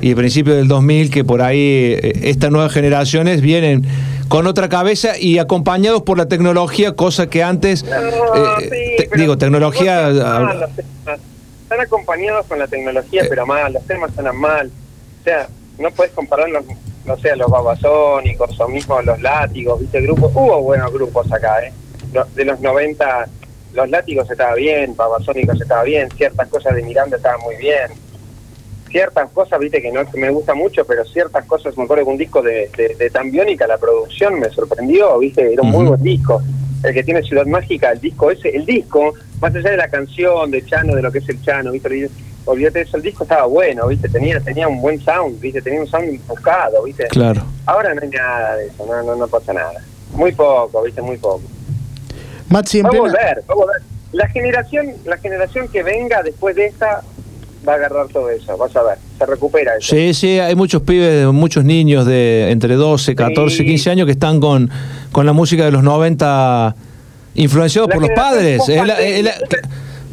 y 0.00 0.14
principios 0.14 0.56
del 0.56 0.68
2000 0.68 1.10
que 1.10 1.24
por 1.24 1.42
ahí 1.42 1.58
eh, 1.98 2.12
estas 2.24 2.50
nuevas 2.50 2.72
generaciones 2.72 3.40
vienen 3.40 3.84
con 4.28 4.46
otra 4.46 4.68
cabeza 4.68 5.18
y 5.18 5.38
acompañados 5.38 6.02
por 6.02 6.16
la 6.18 6.26
tecnología, 6.26 6.92
cosa 6.92 7.28
que 7.28 7.42
antes, 7.42 7.84
No, 7.84 7.90
eh, 8.58 8.68
sí, 8.98 9.04
te- 9.08 9.16
digo, 9.16 9.36
tecnología... 9.38 10.06
ah, 10.06 10.40
mal 10.40 10.60
los 10.60 10.70
temas. 10.74 11.20
Están 11.64 11.80
acompañados 11.80 12.46
con 12.46 12.58
la 12.58 12.66
tecnología, 12.66 13.22
Eh. 13.22 13.26
pero 13.28 13.46
mal, 13.46 13.72
los 13.72 13.86
temas 13.86 14.10
suenan 14.14 14.36
mal. 14.36 14.68
O 15.20 15.24
sea, 15.24 15.48
no 15.78 15.90
puedes 15.90 16.12
comparar 16.12 16.48
los, 16.48 16.64
no 17.04 17.16
sé, 17.18 17.34
los 17.36 17.50
babasónicos 17.50 18.58
o 18.60 18.68
mismo 18.68 19.00
los 19.02 19.20
látigos, 19.20 19.80
¿viste? 19.80 20.00
Grupos, 20.00 20.32
hubo 20.34 20.62
buenos 20.62 20.92
grupos 20.92 21.30
acá, 21.32 21.64
¿eh? 21.64 21.72
De 22.34 22.44
los 22.44 22.60
90, 22.60 23.28
los 23.74 23.90
látigos 23.90 24.30
estaba 24.30 24.54
bien, 24.54 24.94
babasónicos 24.94 25.60
estaba 25.60 25.82
bien, 25.82 26.08
ciertas 26.16 26.48
cosas 26.48 26.74
de 26.74 26.82
Miranda 26.82 27.16
estaban 27.16 27.40
muy 27.40 27.56
bien. 27.56 27.90
Ciertas 28.90 29.30
cosas, 29.30 29.58
viste, 29.58 29.80
que 29.80 29.90
no 29.90 30.08
que 30.08 30.20
me 30.20 30.30
gusta 30.30 30.54
mucho, 30.54 30.84
pero 30.84 31.04
ciertas 31.06 31.46
cosas, 31.46 31.76
me 31.78 31.84
acuerdo 31.84 32.04
que 32.04 32.10
un 32.10 32.18
disco 32.18 32.42
de, 32.42 32.70
de, 32.76 32.94
de 32.94 33.10
Tambiónica, 33.10 33.66
la 33.66 33.78
producción 33.78 34.38
me 34.38 34.50
sorprendió, 34.50 35.18
viste, 35.18 35.52
era 35.52 35.62
un 35.62 35.70
muy 35.70 35.86
buen 35.86 36.02
disco. 36.02 36.42
El 36.84 36.92
que 36.92 37.02
tiene 37.02 37.22
Ciudad 37.22 37.46
Mágica, 37.46 37.92
el 37.92 38.00
disco 38.00 38.30
ese, 38.30 38.50
el 38.50 38.66
disco, 38.66 39.14
más 39.40 39.54
allá 39.54 39.70
de 39.70 39.76
la 39.78 39.88
canción, 39.88 40.50
de 40.50 40.64
Chano, 40.66 40.94
de 40.94 41.02
lo 41.02 41.10
que 41.10 41.18
es 41.18 41.28
el 41.28 41.40
Chano, 41.42 41.72
viste, 41.72 42.10
olvídate- 42.44 42.82
eso, 42.82 42.96
el 42.96 43.02
disco 43.02 43.24
estaba 43.24 43.46
bueno, 43.46 43.86
viste, 43.88 44.08
tenía, 44.08 44.40
tenía 44.40 44.68
un 44.68 44.80
buen 44.80 45.00
sound, 45.02 45.40
viste, 45.40 45.62
tenía 45.62 45.80
un 45.80 45.86
sound 45.86 46.08
enfocado, 46.08 46.82
viste. 46.84 47.06
Claro. 47.08 47.42
Ahora 47.66 47.94
no 47.94 48.00
hay 48.02 48.08
nada 48.08 48.56
de 48.56 48.66
eso, 48.66 48.84
no, 48.86 49.02
no, 49.02 49.14
no 49.16 49.26
pasa 49.28 49.52
nada. 49.52 49.80
Muy 50.14 50.32
poco, 50.32 50.82
viste, 50.82 51.00
muy 51.02 51.16
poco. 51.16 51.42
En 52.50 52.56
Va 52.84 52.88
a 52.88 52.92
volver, 52.98 53.42
va 53.48 53.52
a 53.52 53.56
volver. 53.56 53.82
La 54.12 54.28
generación, 54.28 54.92
la 55.06 55.16
generación 55.16 55.68
que 55.68 55.82
venga 55.82 56.22
después 56.22 56.54
de 56.54 56.66
esta 56.66 57.02
va 57.66 57.72
a 57.72 57.76
agarrar 57.76 58.08
todo 58.08 58.28
eso, 58.28 58.56
vas 58.58 58.74
a 58.76 58.82
ver, 58.82 58.98
se 59.18 59.24
recupera 59.24 59.76
eso. 59.76 59.94
Sí, 59.94 60.12
sí, 60.12 60.38
hay 60.38 60.54
muchos 60.54 60.82
pibes, 60.82 61.26
muchos 61.28 61.64
niños 61.64 62.04
de 62.04 62.50
entre 62.50 62.74
12, 62.74 63.14
14, 63.14 63.56
Sí. 63.58 63.64
15 63.64 63.88
años 63.90 64.04
que 64.06 64.12
están 64.12 64.40
con, 64.40 64.68
con 65.12 65.24
la 65.24 65.32
música 65.32 65.64
de 65.64 65.70
los 65.70 65.82
90 65.82 66.74
Influenciado 67.34 67.88
La 67.88 67.94
por 67.94 68.02
los 68.02 68.10
padres. 68.14 68.68
es 68.68 68.86
la- 68.86 69.00
es 69.00 69.24
la- 69.24 69.32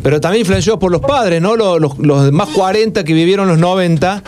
pero 0.01 0.21
también 0.21 0.41
influenciado 0.41 0.79
por 0.79 0.91
los 0.91 1.01
padres, 1.01 1.41
¿no? 1.41 1.55
Los, 1.55 1.79
los, 1.79 1.97
los 1.99 2.31
más 2.31 2.49
40 2.49 3.03
que 3.03 3.13
vivieron 3.13 3.47
los 3.47 3.57
90 3.57 4.23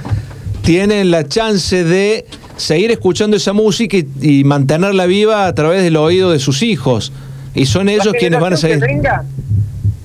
tienen 0.63 1.12
la 1.12 1.28
chance 1.28 1.84
de 1.84 2.25
seguir 2.58 2.92
escuchando 2.92 3.38
esa 3.38 3.54
música 3.54 3.98
y, 3.98 4.08
y 4.22 4.44
mantenerla 4.44 5.06
viva 5.06 5.48
a 5.48 5.56
través 5.56 5.84
del 5.84 5.98
oído 5.98 6.32
de 6.32 6.40
sus 6.40 6.62
hijos. 6.62 7.12
Y 7.54 7.66
son 7.66 7.90
ellos 7.90 8.13
quienes 8.18 8.40
van 8.40 8.54
a 8.54 8.58
seguir. 8.58 8.80
que 8.80 8.86
venga, 8.86 9.25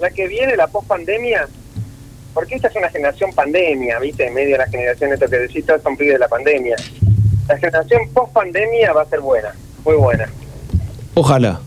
la 0.01 0.11
que 0.11 0.29
viene, 0.29 0.57
la 0.57 0.67
post-pandemia, 0.67 1.49
porque 2.35 2.57
esta 2.57 2.69
es 2.69 2.77
una 2.77 2.89
generación 2.91 3.33
pandemia, 3.33 3.99
¿viste? 3.99 4.27
En 4.27 4.35
medio 4.35 4.53
de 4.53 4.59
la 4.59 4.69
generación, 4.69 5.13
esto 5.13 5.27
que 5.29 5.39
decís, 5.39 5.65
todos 5.65 5.83
son 5.83 5.97
pibes 5.97 6.15
de 6.15 6.19
la 6.19 6.29
pandemia. 6.29 6.77
La 7.49 7.57
generación 7.57 8.03
post-pandemia 8.13 8.93
va 8.93 9.03
a 9.03 9.07
ser 9.07 9.21
buena, 9.21 9.55
muy 9.85 9.95
buena. 9.95 10.29
Ojalá. 11.15 11.61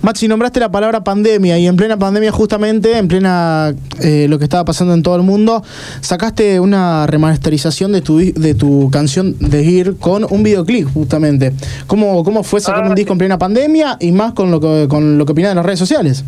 Maxi, 0.00 0.28
nombraste 0.28 0.60
la 0.60 0.70
palabra 0.70 1.02
pandemia 1.02 1.58
y 1.58 1.66
en 1.66 1.76
plena 1.76 1.96
pandemia 1.98 2.30
justamente, 2.30 2.96
en 2.96 3.08
plena 3.08 3.74
eh, 4.00 4.26
lo 4.28 4.38
que 4.38 4.44
estaba 4.44 4.64
pasando 4.64 4.94
en 4.94 5.02
todo 5.02 5.16
el 5.16 5.22
mundo, 5.22 5.62
sacaste 6.00 6.60
una 6.60 7.06
remasterización 7.08 7.90
de 7.90 8.00
tu, 8.00 8.18
de 8.18 8.54
tu 8.54 8.90
canción 8.92 9.36
de 9.40 9.64
Ir 9.64 9.96
con 9.96 10.24
un 10.30 10.44
videoclip 10.44 10.88
justamente. 10.94 11.52
¿Cómo, 11.88 12.22
cómo 12.22 12.44
fue 12.44 12.60
sacar 12.60 12.84
Ah, 12.84 12.88
un 12.88 12.94
disco 12.94 13.08
sí. 13.10 13.14
en 13.14 13.18
plena 13.18 13.38
pandemia 13.38 13.96
y 13.98 14.12
más 14.12 14.34
con 14.34 14.52
lo 14.52 14.60
que, 14.60 14.86
con 14.88 15.18
lo 15.18 15.26
que 15.26 15.32
opinan 15.32 15.56
las 15.56 15.66
redes 15.66 15.80
sociales? 15.80 16.24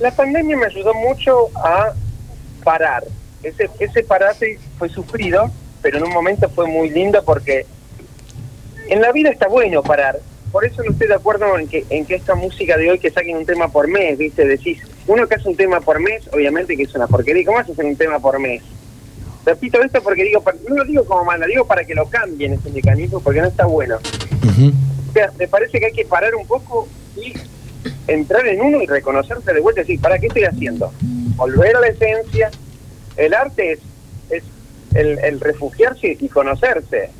La 0.00 0.10
pandemia 0.10 0.56
me 0.56 0.66
ayudó 0.66 0.94
mucho 0.94 1.32
a 1.54 1.92
parar. 2.64 3.04
Ese, 3.42 3.68
ese 3.78 4.02
parate 4.04 4.58
fue 4.78 4.88
sufrido, 4.88 5.50
pero 5.82 5.98
en 5.98 6.04
un 6.04 6.12
momento 6.14 6.48
fue 6.48 6.66
muy 6.66 6.88
lindo 6.88 7.22
porque 7.26 7.66
en 8.88 9.02
la 9.02 9.12
vida 9.12 9.28
está 9.30 9.48
bueno 9.48 9.82
parar. 9.82 10.18
Por 10.52 10.64
eso 10.64 10.82
no 10.82 10.92
estoy 10.92 11.08
de 11.08 11.14
acuerdo 11.14 11.58
en 11.58 11.68
que, 11.68 11.84
en 11.90 12.06
que 12.06 12.14
esta 12.14 12.34
música 12.34 12.76
de 12.76 12.90
hoy 12.90 12.98
que 12.98 13.10
saquen 13.10 13.36
un 13.36 13.46
tema 13.46 13.68
por 13.68 13.88
mes, 13.88 14.16
¿viste? 14.16 14.46
Decís, 14.46 14.80
uno 15.06 15.26
que 15.26 15.34
hace 15.34 15.48
un 15.48 15.56
tema 15.56 15.80
por 15.80 16.00
mes, 16.00 16.28
obviamente 16.32 16.76
que 16.76 16.84
es 16.84 16.94
una 16.94 17.06
porquería. 17.06 17.44
¿Cómo 17.44 17.58
vas 17.58 17.68
a 17.68 17.72
hacer 17.72 17.84
un 17.84 17.96
tema 17.96 18.18
por 18.18 18.38
mes? 18.38 18.62
Repito 19.44 19.80
esto 19.82 20.02
porque 20.02 20.24
digo, 20.24 20.42
no 20.68 20.74
lo 20.76 20.84
digo 20.84 21.04
como 21.04 21.24
mal, 21.24 21.40
lo 21.40 21.46
digo 21.46 21.66
para 21.66 21.84
que 21.84 21.94
lo 21.94 22.06
cambien 22.06 22.54
ese 22.54 22.70
mecanismo 22.70 23.20
porque 23.20 23.40
no 23.40 23.48
está 23.48 23.66
bueno. 23.66 23.96
Ujú. 23.96 24.72
O 25.08 25.12
sea, 25.12 25.30
me 25.38 25.46
parece 25.46 25.78
que 25.78 25.86
hay 25.86 25.92
que 25.92 26.04
parar 26.04 26.34
un 26.34 26.46
poco 26.46 26.88
y 27.16 27.32
entrar 28.08 28.46
en 28.46 28.60
uno 28.60 28.82
y 28.82 28.86
reconocerse 28.86 29.52
de 29.52 29.60
vuelta 29.60 29.80
y 29.80 29.84
decir, 29.84 30.00
¿para 30.00 30.18
qué 30.18 30.26
estoy 30.26 30.44
haciendo? 30.44 30.92
Volver 31.36 31.76
a 31.76 31.80
la 31.80 31.88
esencia. 31.88 32.50
El 33.16 33.34
arte 33.34 33.72
es, 33.72 33.78
es 34.30 34.42
el, 34.94 35.18
el 35.20 35.40
refugiarse 35.40 36.16
y 36.18 36.28
conocerse. 36.28 37.10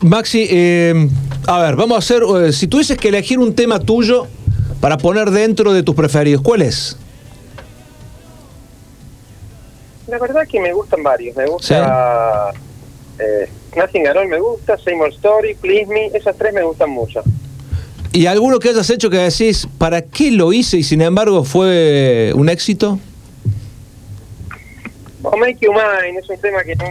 Maxi, 0.00 0.46
eh, 0.50 1.08
a 1.46 1.62
ver, 1.62 1.76
vamos 1.76 1.96
a 1.96 1.98
hacer. 1.98 2.22
eh, 2.22 2.52
si 2.52 2.66
tuvieses 2.66 2.98
que 2.98 3.08
elegir 3.08 3.38
un 3.38 3.54
tema 3.54 3.78
tuyo 3.80 4.26
para 4.80 4.98
poner 4.98 5.30
dentro 5.30 5.72
de 5.72 5.82
tus 5.82 5.94
preferidos, 5.94 6.42
¿cuál 6.42 6.62
es? 6.62 6.96
La 10.06 10.18
verdad 10.18 10.46
que 10.48 10.60
me 10.60 10.72
gustan 10.72 11.02
varios. 11.02 11.36
Me 11.36 11.46
gusta 11.46 12.52
eh, 13.18 13.48
Nothing 13.74 14.06
at 14.06 14.16
All 14.16 14.28
me 14.28 14.38
gusta, 14.38 14.74
Old 14.74 15.14
Story, 15.14 15.54
Please 15.54 15.86
Me. 15.86 16.06
Esas 16.06 16.36
tres 16.36 16.52
me 16.52 16.62
gustan 16.62 16.90
mucho. 16.90 17.22
¿Y 18.12 18.26
alguno 18.26 18.58
que 18.58 18.68
hayas 18.70 18.88
hecho 18.90 19.10
que 19.10 19.18
decís, 19.18 19.66
¿para 19.78 20.02
qué 20.02 20.30
lo 20.30 20.52
hice 20.52 20.78
y 20.78 20.82
sin 20.82 21.02
embargo 21.02 21.44
fue 21.44 22.32
un 22.34 22.48
éxito? 22.48 22.98
O 25.22 25.36
Make 25.36 25.58
You 25.60 25.72
Mine 25.72 26.18
es 26.20 26.28
un 26.30 26.38
tema 26.38 26.62
que 26.62 26.76
no... 26.76 26.84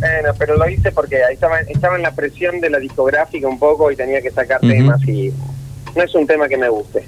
Bueno, 0.00 0.32
pero 0.38 0.56
lo 0.56 0.68
hice 0.68 0.92
porque 0.92 1.24
ahí 1.24 1.34
estaba, 1.34 1.60
estaba 1.60 1.96
en 1.96 2.02
la 2.02 2.14
presión 2.14 2.60
de 2.60 2.70
la 2.70 2.78
discográfica 2.78 3.48
un 3.48 3.58
poco 3.58 3.90
y 3.90 3.96
tenía 3.96 4.20
que 4.20 4.30
sacar 4.30 4.60
temas 4.60 5.02
y 5.06 5.32
no 5.94 6.02
es 6.02 6.14
un 6.14 6.26
tema 6.26 6.48
que 6.48 6.56
me 6.56 6.68
guste. 6.68 7.06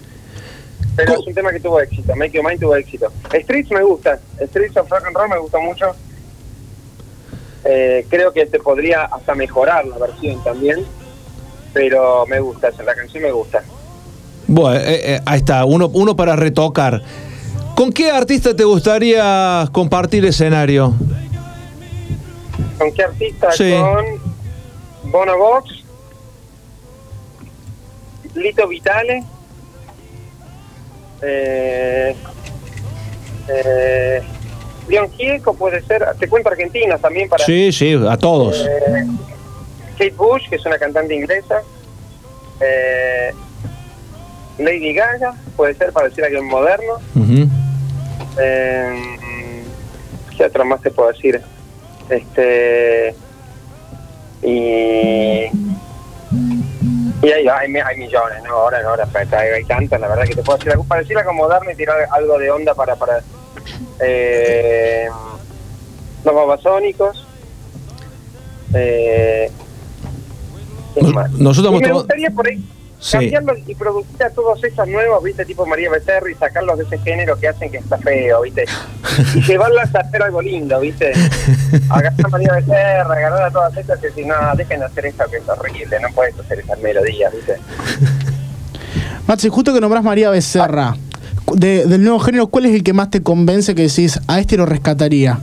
Pero 0.94 1.12
es 1.14 1.26
un 1.26 1.34
tema 1.34 1.50
que 1.50 1.60
tuvo 1.60 1.80
éxito, 1.80 2.16
Make 2.16 2.32
Your 2.32 2.44
Mind 2.46 2.60
tuvo 2.60 2.74
éxito. 2.76 3.12
Streets 3.28 3.70
me 3.70 3.82
gusta, 3.82 4.18
Streets 4.40 4.76
of 4.76 4.88
Rock 4.88 5.06
and 5.06 5.16
Roll 5.16 5.28
me 5.28 5.38
gusta 5.38 5.58
mucho. 5.58 5.94
Eh, 7.64 8.06
creo 8.08 8.32
que 8.32 8.46
te 8.46 8.60
podría 8.60 9.04
hasta 9.04 9.34
mejorar 9.34 9.84
la 9.86 9.98
versión 9.98 10.42
también, 10.44 10.84
pero 11.74 12.24
me 12.26 12.40
gusta, 12.40 12.70
la 12.84 12.94
canción 12.94 13.24
me 13.24 13.32
gusta. 13.32 13.62
Bueno, 14.46 14.78
eh, 14.80 15.14
eh, 15.16 15.20
ahí 15.26 15.38
está, 15.38 15.64
uno, 15.64 15.90
uno 15.92 16.14
para 16.14 16.36
retocar. 16.36 17.02
¿Con 17.74 17.92
qué 17.92 18.10
artista 18.10 18.56
te 18.56 18.64
gustaría 18.64 19.68
compartir 19.72 20.24
escenario? 20.24 20.94
¿Con 22.78 22.92
qué 22.92 23.02
artista? 23.04 23.50
Sí. 23.52 23.72
Con 23.78 25.10
Bono 25.10 25.38
Vox, 25.38 25.84
Lito 28.34 28.68
Vitale, 28.68 29.24
eh, 31.22 32.14
eh, 33.48 34.22
Leon 34.88 35.10
Gieco 35.12 35.54
puede 35.54 35.82
ser, 35.82 36.06
te 36.18 36.28
cuento 36.28 36.50
argentinos 36.50 37.00
también 37.00 37.28
para 37.28 37.44
Sí, 37.44 37.72
sí, 37.72 37.98
a 38.08 38.16
todos. 38.16 38.66
eh, 38.66 39.06
Kate 39.92 40.10
Bush, 40.16 40.48
que 40.48 40.56
es 40.56 40.66
una 40.66 40.78
cantante 40.78 41.14
inglesa, 41.14 41.62
eh, 42.60 43.32
Lady 44.58 44.92
Gaga, 44.94 45.34
puede 45.56 45.74
ser 45.74 45.92
para 45.92 46.08
decir 46.08 46.24
algo 46.24 46.42
moderno, 46.44 46.94
eh, 48.38 49.16
¿qué 50.36 50.44
otro 50.44 50.64
más 50.66 50.82
te 50.82 50.90
puedo 50.90 51.10
decir? 51.10 51.40
Este 52.08 53.14
y 54.42 55.46
y 57.22 57.30
hay, 57.30 57.48
hay, 57.48 57.74
hay 57.74 57.96
millones, 57.96 58.42
¿no? 58.44 58.54
Ahora 58.54 58.82
no, 58.82 58.90
ahora 58.90 59.08
hay, 59.14 59.48
hay 59.48 59.64
tantas, 59.64 60.00
la 60.00 60.08
verdad 60.08 60.24
que 60.24 60.34
te 60.34 60.42
puedo 60.42 60.58
decir 60.58 60.72
algo 60.72 60.84
para 60.84 61.00
decir 61.00 61.18
algo 61.18 61.32
moderno 61.32 61.70
y 61.70 61.74
tirar 61.74 62.06
algo 62.12 62.38
de 62.38 62.50
onda 62.50 62.74
para 62.74 62.94
para 62.94 63.20
eh, 64.00 65.08
los 66.24 66.34
babasónicos. 66.34 67.26
Eh, 68.74 69.50
nosotros 71.38 71.72
hemos 71.72 71.80
me 71.82 71.92
gustaría 71.92 72.30
por 72.30 72.46
ahí 72.46 72.62
Sí. 72.98 73.12
cambiarlos 73.18 73.58
y 73.66 73.74
producir 73.74 74.22
a 74.24 74.30
todos 74.30 74.62
esos 74.64 74.88
nuevos, 74.88 75.22
viste, 75.22 75.44
tipo 75.44 75.66
María 75.66 75.90
Becerra 75.90 76.30
y 76.30 76.34
sacarlos 76.34 76.78
de 76.78 76.84
ese 76.84 76.98
género 76.98 77.38
que 77.38 77.46
hacen 77.48 77.70
que 77.70 77.76
está 77.76 77.98
feo, 77.98 78.40
viste, 78.42 78.64
y 79.34 79.42
llevarlas 79.42 79.94
a 79.94 80.00
hacer 80.00 80.22
algo 80.22 80.40
lindo, 80.40 80.80
viste, 80.80 81.12
agarrar 81.90 82.14
a 82.24 82.28
María 82.28 82.52
Becerra, 82.54 83.14
agarrar 83.14 83.42
a 83.42 83.50
todas 83.50 83.76
estas 83.76 83.98
y 84.00 84.06
decir, 84.06 84.26
no, 84.26 84.34
dejen 84.56 84.80
de 84.80 84.86
hacer 84.86 85.06
esto 85.06 85.24
que 85.30 85.36
es 85.36 85.48
horrible, 85.48 86.00
no 86.00 86.08
puedes 86.14 86.38
hacer 86.38 86.60
esas 86.60 86.78
melodías, 86.80 87.32
viste. 87.34 87.56
Maxi, 89.26 89.48
justo 89.50 89.74
que 89.74 89.80
nombrás 89.80 90.02
María 90.02 90.30
Becerra, 90.30 90.96
de- 91.52 91.84
del 91.84 92.02
nuevo 92.02 92.18
género, 92.20 92.46
¿cuál 92.46 92.66
es 92.66 92.74
el 92.74 92.82
que 92.82 92.92
más 92.94 93.10
te 93.10 93.22
convence 93.22 93.74
que 93.74 93.82
decís, 93.82 94.18
a 94.26 94.40
este 94.40 94.56
lo 94.56 94.64
rescataría? 94.66 95.38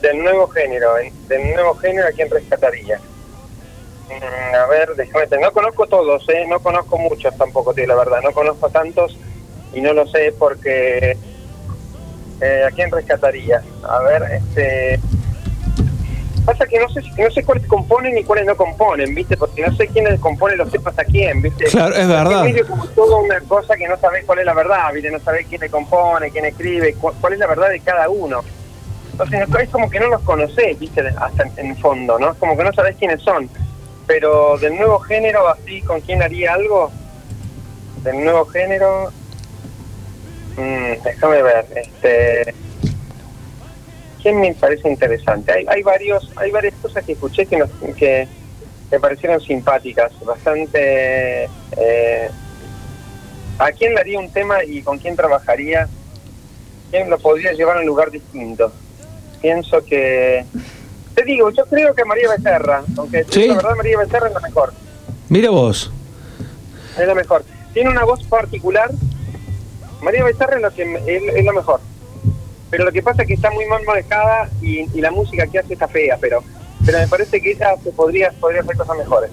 Del 0.00 0.18
nuevo 0.22 0.46
género, 0.48 0.88
del 1.28 1.52
nuevo 1.52 1.74
género, 1.74 2.06
¿a 2.06 2.12
quién 2.12 2.30
rescataría? 2.30 3.00
A 4.10 4.66
ver, 4.66 4.94
déjame 4.96 5.26
no 5.40 5.52
conozco 5.52 5.86
todos, 5.86 6.28
¿eh? 6.28 6.44
no 6.48 6.60
conozco 6.60 6.96
muchos 6.96 7.36
tampoco, 7.36 7.74
tío, 7.74 7.86
la 7.86 7.96
verdad, 7.96 8.20
no 8.22 8.32
conozco 8.32 8.68
tantos 8.70 9.16
y 9.72 9.80
no 9.80 9.92
lo 9.92 10.06
sé 10.06 10.32
porque 10.38 11.16
eh, 12.40 12.64
¿a 12.66 12.70
quién 12.70 12.90
rescataría? 12.90 13.62
A 13.88 13.98
ver, 14.00 14.22
este 14.32 15.00
pasa 16.44 16.64
que 16.66 16.78
no 16.78 16.88
sé 16.90 17.00
no 17.18 17.28
sé 17.32 17.42
cuáles 17.42 17.66
componen 17.66 18.16
y 18.16 18.22
cuáles 18.22 18.46
no 18.46 18.56
componen, 18.56 19.12
¿viste? 19.14 19.36
Porque 19.36 19.62
no 19.66 19.74
sé 19.76 19.88
quiénes 19.88 20.20
componen 20.20 20.58
los 20.58 20.70
temas 20.70 20.96
a 20.96 21.04
quién, 21.04 21.42
¿viste? 21.42 21.64
Claro, 21.64 21.94
es 21.96 22.06
verdad. 22.06 22.44
medio 22.44 22.66
como 22.68 22.86
toda 22.88 23.16
una 23.16 23.40
cosa 23.40 23.76
que 23.76 23.88
no 23.88 23.96
sabés 23.98 24.24
cuál 24.24 24.38
es 24.38 24.44
la 24.46 24.54
verdad, 24.54 24.92
¿viste? 24.92 25.10
No 25.10 25.18
sabés 25.18 25.46
quién 25.48 25.60
le 25.60 25.68
compone, 25.68 26.30
quién 26.30 26.44
escribe, 26.44 26.94
cu- 26.94 27.12
cuál 27.20 27.32
es 27.32 27.40
la 27.40 27.48
verdad 27.48 27.70
de 27.70 27.80
cada 27.80 28.08
uno. 28.08 28.42
Entonces 29.10 29.48
es 29.60 29.68
como 29.70 29.90
que 29.90 29.98
no 29.98 30.06
los 30.08 30.22
conocés, 30.22 30.78
¿viste? 30.78 31.00
Hasta 31.18 31.42
en, 31.42 31.52
en 31.70 31.76
fondo, 31.78 32.16
¿no? 32.18 32.30
Es 32.30 32.38
como 32.38 32.56
que 32.56 32.62
no 32.62 32.72
sabés 32.72 32.96
quiénes 32.96 33.20
son. 33.22 33.48
Pero 34.06 34.56
del 34.58 34.76
nuevo 34.76 35.00
género, 35.00 35.48
así, 35.48 35.82
¿con 35.82 36.00
quién 36.00 36.22
haría 36.22 36.54
algo? 36.54 36.92
Del 38.04 38.22
nuevo 38.24 38.46
género... 38.46 39.10
mm, 40.56 40.92
déjame 41.04 41.42
ver, 41.42 41.66
este... 41.74 42.54
¿Quién 44.22 44.40
me 44.40 44.54
parece 44.54 44.88
interesante? 44.88 45.52
Hay, 45.52 45.64
hay 45.68 45.82
varios, 45.82 46.32
hay 46.36 46.50
varias 46.50 46.74
cosas 46.80 47.04
que 47.04 47.12
escuché 47.12 47.46
que, 47.46 47.58
nos- 47.58 47.70
que 47.96 48.28
me 48.90 49.00
parecieron 49.00 49.40
simpáticas, 49.40 50.12
bastante... 50.24 51.44
eh, 51.76 52.30
¿A 53.58 53.72
quién 53.72 53.94
le 53.94 54.00
haría 54.00 54.18
un 54.18 54.30
tema 54.30 54.62
y 54.64 54.82
con 54.82 54.98
quién 54.98 55.16
trabajaría? 55.16 55.88
¿Quién 56.90 57.08
lo 57.10 57.18
podría 57.18 57.52
llevar 57.52 57.78
a 57.78 57.80
un 57.80 57.86
lugar 57.86 58.10
distinto? 58.10 58.72
Pienso 59.40 59.82
que... 59.84 60.46
Te 61.16 61.24
digo, 61.24 61.50
yo 61.50 61.64
creo 61.66 61.94
que 61.94 62.04
María 62.04 62.28
Becerra, 62.30 62.82
aunque 62.96 63.24
Sí. 63.24 63.48
la 63.48 63.54
verdad 63.56 63.74
María 63.76 63.98
Becerra 63.98 64.28
es 64.28 64.34
la 64.34 64.40
mejor, 64.40 64.72
Mira 65.28 65.50
vos. 65.50 65.90
es 66.98 67.06
la 67.06 67.14
mejor. 67.14 67.42
Tiene 67.72 67.90
una 67.90 68.04
voz 68.04 68.22
particular, 68.24 68.90
María 70.02 70.22
Becerra 70.24 70.56
es 70.56 70.62
lo, 70.62 70.70
que, 70.72 70.82
es, 71.06 71.34
es 71.34 71.44
lo 71.44 71.52
mejor. 71.54 71.80
Pero 72.70 72.84
lo 72.84 72.92
que 72.92 73.02
pasa 73.02 73.22
es 73.22 73.28
que 73.28 73.34
está 73.34 73.50
muy 73.50 73.64
mal 73.66 73.82
manejada 73.84 74.48
y, 74.60 74.80
y 74.96 75.00
la 75.00 75.10
música 75.10 75.46
que 75.46 75.58
hace 75.58 75.72
está 75.72 75.88
fea, 75.88 76.16
pero 76.20 76.44
pero 76.84 76.98
me 76.98 77.08
parece 77.08 77.40
que 77.40 77.50
ella 77.52 77.74
se 77.82 77.90
podría, 77.90 78.30
podría 78.38 78.60
hacer 78.60 78.76
cosas 78.76 78.96
mejores. 78.96 79.30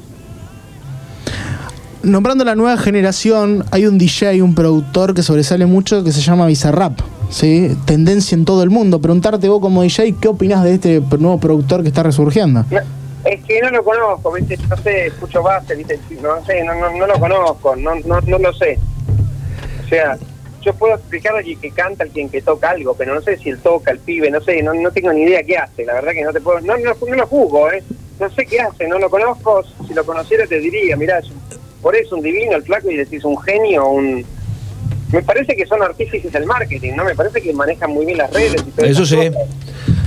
Nombrando 2.03 2.43
la 2.43 2.55
nueva 2.55 2.77
generación, 2.77 3.65
hay 3.71 3.85
un 3.85 3.97
DJ, 3.97 4.41
un 4.43 4.53
productor 4.53 5.13
que 5.13 5.23
sobresale 5.23 5.65
mucho 5.65 6.03
que 6.03 6.11
se 6.11 6.21
llama 6.21 6.45
Bizarrap, 6.45 6.99
¿sí? 7.29 7.75
Tendencia 7.85 8.35
en 8.35 8.45
todo 8.45 8.61
el 8.61 8.69
mundo. 8.69 9.01
Preguntarte 9.01 9.47
vos 9.49 9.61
como 9.61 9.81
DJ, 9.81 10.15
¿qué 10.21 10.27
opinas 10.27 10.63
de 10.63 10.73
este 10.75 11.01
nuevo 11.17 11.39
productor 11.39 11.81
que 11.81 11.87
está 11.87 12.03
resurgiendo? 12.03 12.65
Es 13.23 13.43
que 13.45 13.61
no 13.61 13.69
lo 13.69 13.83
conozco, 13.83 14.33
¿viste? 14.33 14.57
no 14.69 14.75
sé, 14.77 15.07
escucho 15.07 15.41
base, 15.41 15.75
¿viste? 15.75 15.97
no 16.21 16.45
sé, 16.45 16.63
no, 16.63 16.75
no, 16.75 16.91
no 16.91 17.07
lo 17.07 17.19
conozco, 17.19 17.75
no, 17.77 17.95
no, 18.05 18.19
no 18.19 18.37
lo 18.37 18.53
sé. 18.53 18.77
O 19.85 19.87
sea, 19.87 20.17
yo 20.61 20.73
puedo 20.73 20.95
explicar 20.95 21.37
a 21.37 21.41
quien 21.41 21.59
que 21.59 21.71
canta, 21.71 22.03
al 22.03 22.09
quien 22.09 22.29
que 22.29 22.41
toca 22.41 22.71
algo, 22.71 22.93
pero 22.95 23.15
no 23.15 23.21
sé 23.21 23.37
si 23.37 23.49
él 23.49 23.59
toca, 23.59 23.91
el 23.91 23.99
pibe, 23.99 24.29
no 24.29 24.41
sé, 24.41 24.61
no, 24.61 24.73
no 24.73 24.91
tengo 24.91 25.13
ni 25.13 25.21
idea 25.21 25.41
qué 25.43 25.57
hace, 25.57 25.85
la 25.85 25.93
verdad 25.93 26.11
que 26.11 26.23
no 26.23 26.33
te 26.33 26.41
puedo, 26.41 26.59
no, 26.61 26.77
no, 26.77 26.93
no 27.07 27.15
lo 27.15 27.27
juzgo, 27.27 27.71
¿eh? 27.71 27.81
No 28.19 28.29
sé 28.29 28.45
qué 28.45 28.59
hace, 28.59 28.87
no 28.87 28.99
lo 28.99 29.09
conozco, 29.09 29.63
si 29.87 29.93
lo 29.93 30.05
conociera 30.05 30.45
te 30.45 30.59
diría, 30.59 30.97
mirá, 30.97 31.19
es 31.19 31.31
por 31.83 31.95
eso 31.95 32.15
un 32.15 32.23
divino 32.23 32.55
el 32.55 32.63
flaco 32.63 32.89
y 32.89 32.95
decís 32.95 33.23
un 33.25 33.39
genio, 33.41 33.87
un... 33.89 34.25
Me 35.11 35.21
parece 35.21 35.55
que 35.55 35.67
son 35.67 35.83
artífices 35.83 36.31
del 36.31 36.45
marketing, 36.45 36.93
¿no? 36.95 37.03
Me 37.03 37.13
parece 37.13 37.39
que 37.39 37.53
manejan 37.53 37.91
muy 37.91 38.05
bien 38.05 38.17
las 38.17 38.31
redes 38.31 38.63
y 38.65 38.85
Eso 38.85 39.05
sí. 39.05 39.17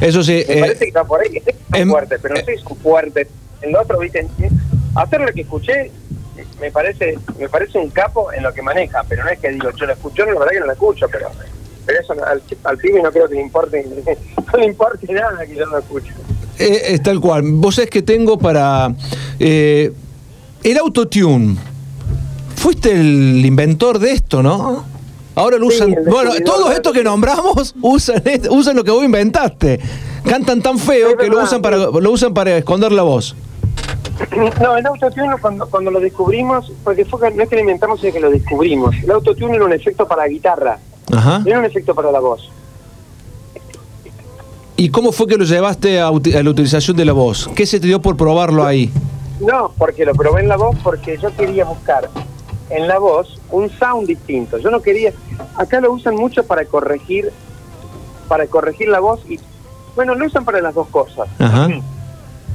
Eso 0.01 0.23
sí. 0.25 0.45
me 0.49 0.55
eh, 0.57 0.61
parece 0.61 0.87
que 0.87 0.91
va 0.91 1.05
por 1.05 1.21
ahí, 1.21 1.31
que 1.31 1.41
que 1.41 1.53
son 1.53 1.81
em- 1.83 1.91
fuertes, 1.91 2.19
pero 2.21 2.35
no 2.35 2.41
sé 2.45 2.57
si 2.57 2.63
son 2.65 2.77
fuertes. 2.79 3.29
En 3.63 3.73
lo 3.73 3.83
otro, 3.83 3.99
viste, 4.01 4.27
hacer 4.97 5.21
lo 5.21 5.33
que 5.33 5.43
escuché 5.43 5.93
me 6.61 6.71
parece 6.71 7.19
me 7.39 7.49
parece 7.49 7.79
un 7.79 7.91
capo 7.91 8.33
en 8.33 8.43
lo 8.43 8.53
que 8.53 8.63
maneja, 8.63 9.05
pero 9.09 9.25
no 9.25 9.31
es 9.31 9.39
que 9.39 9.51
digo, 9.51 9.71
yo 9.79 9.87
lo 9.87 9.93
escucho, 9.93 10.25
no, 10.25 10.33
la 10.33 10.41
verdad 10.41 10.53
que 10.53 10.61
no 10.61 10.67
lo 10.67 10.73
escucho, 10.73 11.07
pero, 11.11 11.29
pero 11.85 12.01
eso 12.01 12.13
al, 12.13 12.43
al 12.65 12.79
pibe 12.79 13.03
no 13.03 13.11
creo 13.13 13.29
que 13.29 13.35
le 13.35 13.41
importe, 13.43 13.87
no 14.53 14.59
le 14.59 14.67
importe 14.67 15.13
nada 15.13 15.45
que 15.47 15.55
yo 15.55 15.67
no 15.67 15.73
lo 15.73 15.79
escucho. 15.79 16.13
Eh, 16.59 16.95
es 16.95 17.03
tal 17.03 17.21
cual. 17.21 17.43
Vos 17.45 17.79
es 17.79 17.91
que 17.91 18.01
tengo 18.03 18.39
para. 18.39 18.95
eh, 19.39 19.93
el 20.71 20.79
autotune. 20.79 21.57
Fuiste 22.57 22.93
el 22.93 23.45
inventor 23.45 23.99
de 24.01 24.13
esto, 24.13 24.43
¿no? 24.43 24.85
Ahora 25.37 25.59
lo 25.59 25.67
usan. 25.67 25.95
bueno, 26.09 26.33
todos 26.45 26.75
estos 26.75 26.93
que 26.93 27.05
nombramos 27.05 27.75
usan, 27.83 28.23
usan 28.51 28.75
lo 28.75 28.83
que 28.83 28.91
vos 28.91 29.05
inventaste. 29.05 29.79
Cantan 30.25 30.61
tan 30.63 30.79
feo 30.79 31.11
Es 31.11 31.17
que 31.17 31.29
lo 31.29 31.41
usan, 31.41 31.63
para, 31.63 31.77
lo 31.77 32.11
usan 32.11 32.35
para 32.35 32.57
esconder 32.57 32.91
la 32.93 33.03
voz. 33.03 33.37
No, 34.63 34.77
el 34.77 34.87
autotune 34.87 35.37
cuando, 35.41 35.67
cuando 35.69 35.91
lo 35.91 36.01
descubrimos, 36.01 36.73
porque 36.83 37.05
fue 37.05 37.31
no 37.33 37.43
es 37.43 37.49
que 37.49 37.55
lo 37.55 37.61
inventamos, 37.61 38.01
sino 38.01 38.13
que 38.15 38.21
lo 38.21 38.31
descubrimos. 38.31 38.97
El 39.03 39.11
autotune 39.11 39.57
era 39.57 39.65
un 39.65 39.73
efecto 39.73 40.09
para 40.09 40.27
guitarra, 40.27 40.79
Ajá. 41.13 41.43
era 41.45 41.59
un 41.59 41.65
efecto 41.67 41.95
para 41.95 42.11
la 42.11 42.21
voz. 42.21 42.51
¿Y 44.77 44.89
cómo 44.89 45.13
fue 45.13 45.27
que 45.27 45.37
lo 45.37 45.45
llevaste 45.45 46.01
a, 46.01 46.09
a 46.09 46.11
la 46.11 46.51
utilización 46.51 46.97
de 46.97 47.05
la 47.05 47.13
voz? 47.13 47.51
¿Qué 47.55 47.67
se 47.67 47.79
te 47.79 47.87
dio 47.87 48.01
por 48.01 48.17
probarlo 48.17 48.65
ahí? 48.65 48.91
No, 49.41 49.73
porque 49.77 50.05
lo 50.05 50.15
probé 50.15 50.43
en 50.43 50.49
la 50.49 50.57
voz 50.57 50.77
porque 50.83 51.19
yo 51.19 51.35
quería 51.37 51.65
buscar 51.65 52.09
en 52.71 52.89
la 52.89 52.99
voz 52.99 53.41
un 53.51 53.71
sound 53.71 54.07
distinto. 54.09 54.59
Yo 54.59 54.71
no 54.71 54.81
quería. 54.83 55.13
Acá 55.57 55.81
lo 55.81 55.93
usan 55.93 56.15
mucho 56.17 56.45
para 56.45 56.65
corregir, 56.65 57.31
para 58.29 58.47
corregir 58.47 58.89
la 58.89 59.01
voz 59.01 59.21
y 59.29 59.39
bueno, 59.95 60.15
lo 60.15 60.27
usan 60.27 60.45
para 60.45 60.61
las 60.61 60.75
dos 60.75 60.89
cosas. 60.89 61.29
Ajá. 61.39 61.69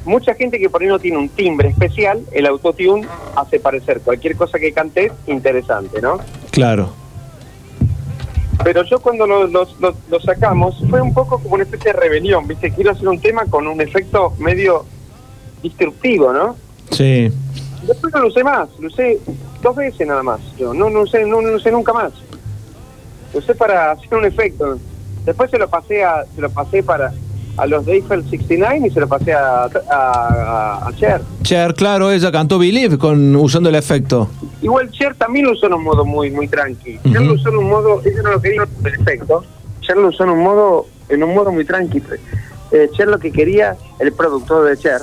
Mucha 0.04 0.34
gente 0.34 0.58
que 0.58 0.68
por 0.68 0.82
ahí 0.82 0.88
no 0.88 0.98
tiene 0.98 1.16
un 1.18 1.28
timbre 1.28 1.68
especial, 1.68 2.22
el 2.32 2.46
autotune 2.46 3.06
hace 3.36 3.60
parecer 3.60 4.00
cualquier 4.00 4.36
cosa 4.36 4.58
que 4.58 4.72
cantes 4.72 5.12
interesante, 5.28 6.00
¿no? 6.02 6.18
Claro. 6.50 6.90
Pero 8.64 8.82
yo 8.84 9.00
cuando 9.00 9.26
lo, 9.26 9.46
lo- 9.46 9.66
lo- 9.80 9.94
lo 10.08 10.20
sacamos 10.20 10.76
fue 10.90 11.00
un 11.00 11.14
poco 11.14 11.38
como 11.38 11.54
una 11.54 11.64
especie 11.64 11.92
de 11.92 11.98
rebelión, 11.98 12.46
¿viste? 12.46 12.70
Quiero 12.72 12.90
hacer 12.92 13.08
un 13.08 13.20
tema 13.20 13.46
con 13.46 13.66
un 13.66 13.80
efecto 13.80 14.34
medio 14.38 14.84
disruptivo, 15.62 16.32
¿no? 16.32 16.56
Sí. 16.92 17.30
Después 17.86 18.12
no 18.14 18.20
lo 18.20 18.28
usé 18.28 18.44
más, 18.44 18.68
lo 18.78 18.86
usé 18.86 19.18
dos 19.60 19.74
veces 19.76 20.06
nada 20.06 20.22
más. 20.22 20.40
Yo 20.58 20.72
no, 20.72 20.88
no, 20.88 21.00
usé, 21.02 21.24
no, 21.24 21.42
no 21.42 21.48
lo 21.48 21.56
usé 21.56 21.72
nunca 21.72 21.92
más. 21.92 22.12
Lo 23.32 23.40
usé 23.40 23.54
para 23.54 23.92
hacer 23.92 24.14
un 24.14 24.24
efecto. 24.24 24.78
Después 25.24 25.50
se 25.50 25.58
lo 25.58 25.68
pasé 25.68 26.04
a, 26.04 26.24
se 26.34 26.40
lo 26.40 26.50
pasé 26.50 26.82
para 26.82 27.12
a 27.56 27.66
los 27.66 27.84
de 27.84 27.94
Eiffel 27.94 28.24
69 28.28 28.86
y 28.86 28.90
se 28.90 29.00
lo 29.00 29.08
pasé 29.08 29.32
a, 29.34 29.64
a, 29.64 30.90
Cher. 30.96 31.20
Cher, 31.42 31.74
claro, 31.74 32.10
ella 32.10 32.32
cantó 32.32 32.58
Believe 32.58 32.98
con, 32.98 33.36
usando 33.36 33.68
el 33.68 33.74
efecto. 33.74 34.28
Igual 34.62 34.90
Cher 34.90 35.14
también 35.14 35.46
lo 35.46 35.52
usó 35.52 35.66
en 35.66 35.74
un 35.74 35.84
modo 35.84 36.04
muy 36.04 36.30
muy 36.30 36.48
tranqui. 36.48 36.98
Cher 37.02 37.20
Ujú. 37.20 37.24
lo 37.24 37.34
usó 37.34 37.48
en 37.50 37.56
un 37.58 37.68
modo, 37.68 38.00
ella 38.04 38.22
no 38.22 38.30
lo 38.32 38.40
quería 38.40 38.62
el 38.84 38.94
efecto. 38.94 39.44
Cher 39.80 39.96
lo 39.96 40.08
usó 40.08 40.24
en 40.24 40.30
un 40.30 40.42
modo, 40.42 40.86
en 41.08 41.22
un 41.22 41.34
modo 41.34 41.52
muy 41.52 41.64
tranqui. 41.64 42.02
Eh, 42.70 42.88
Cher 42.96 43.08
lo 43.08 43.18
que 43.18 43.30
quería, 43.30 43.76
el 43.98 44.12
productor 44.12 44.68
de 44.68 44.76
Cher, 44.78 45.00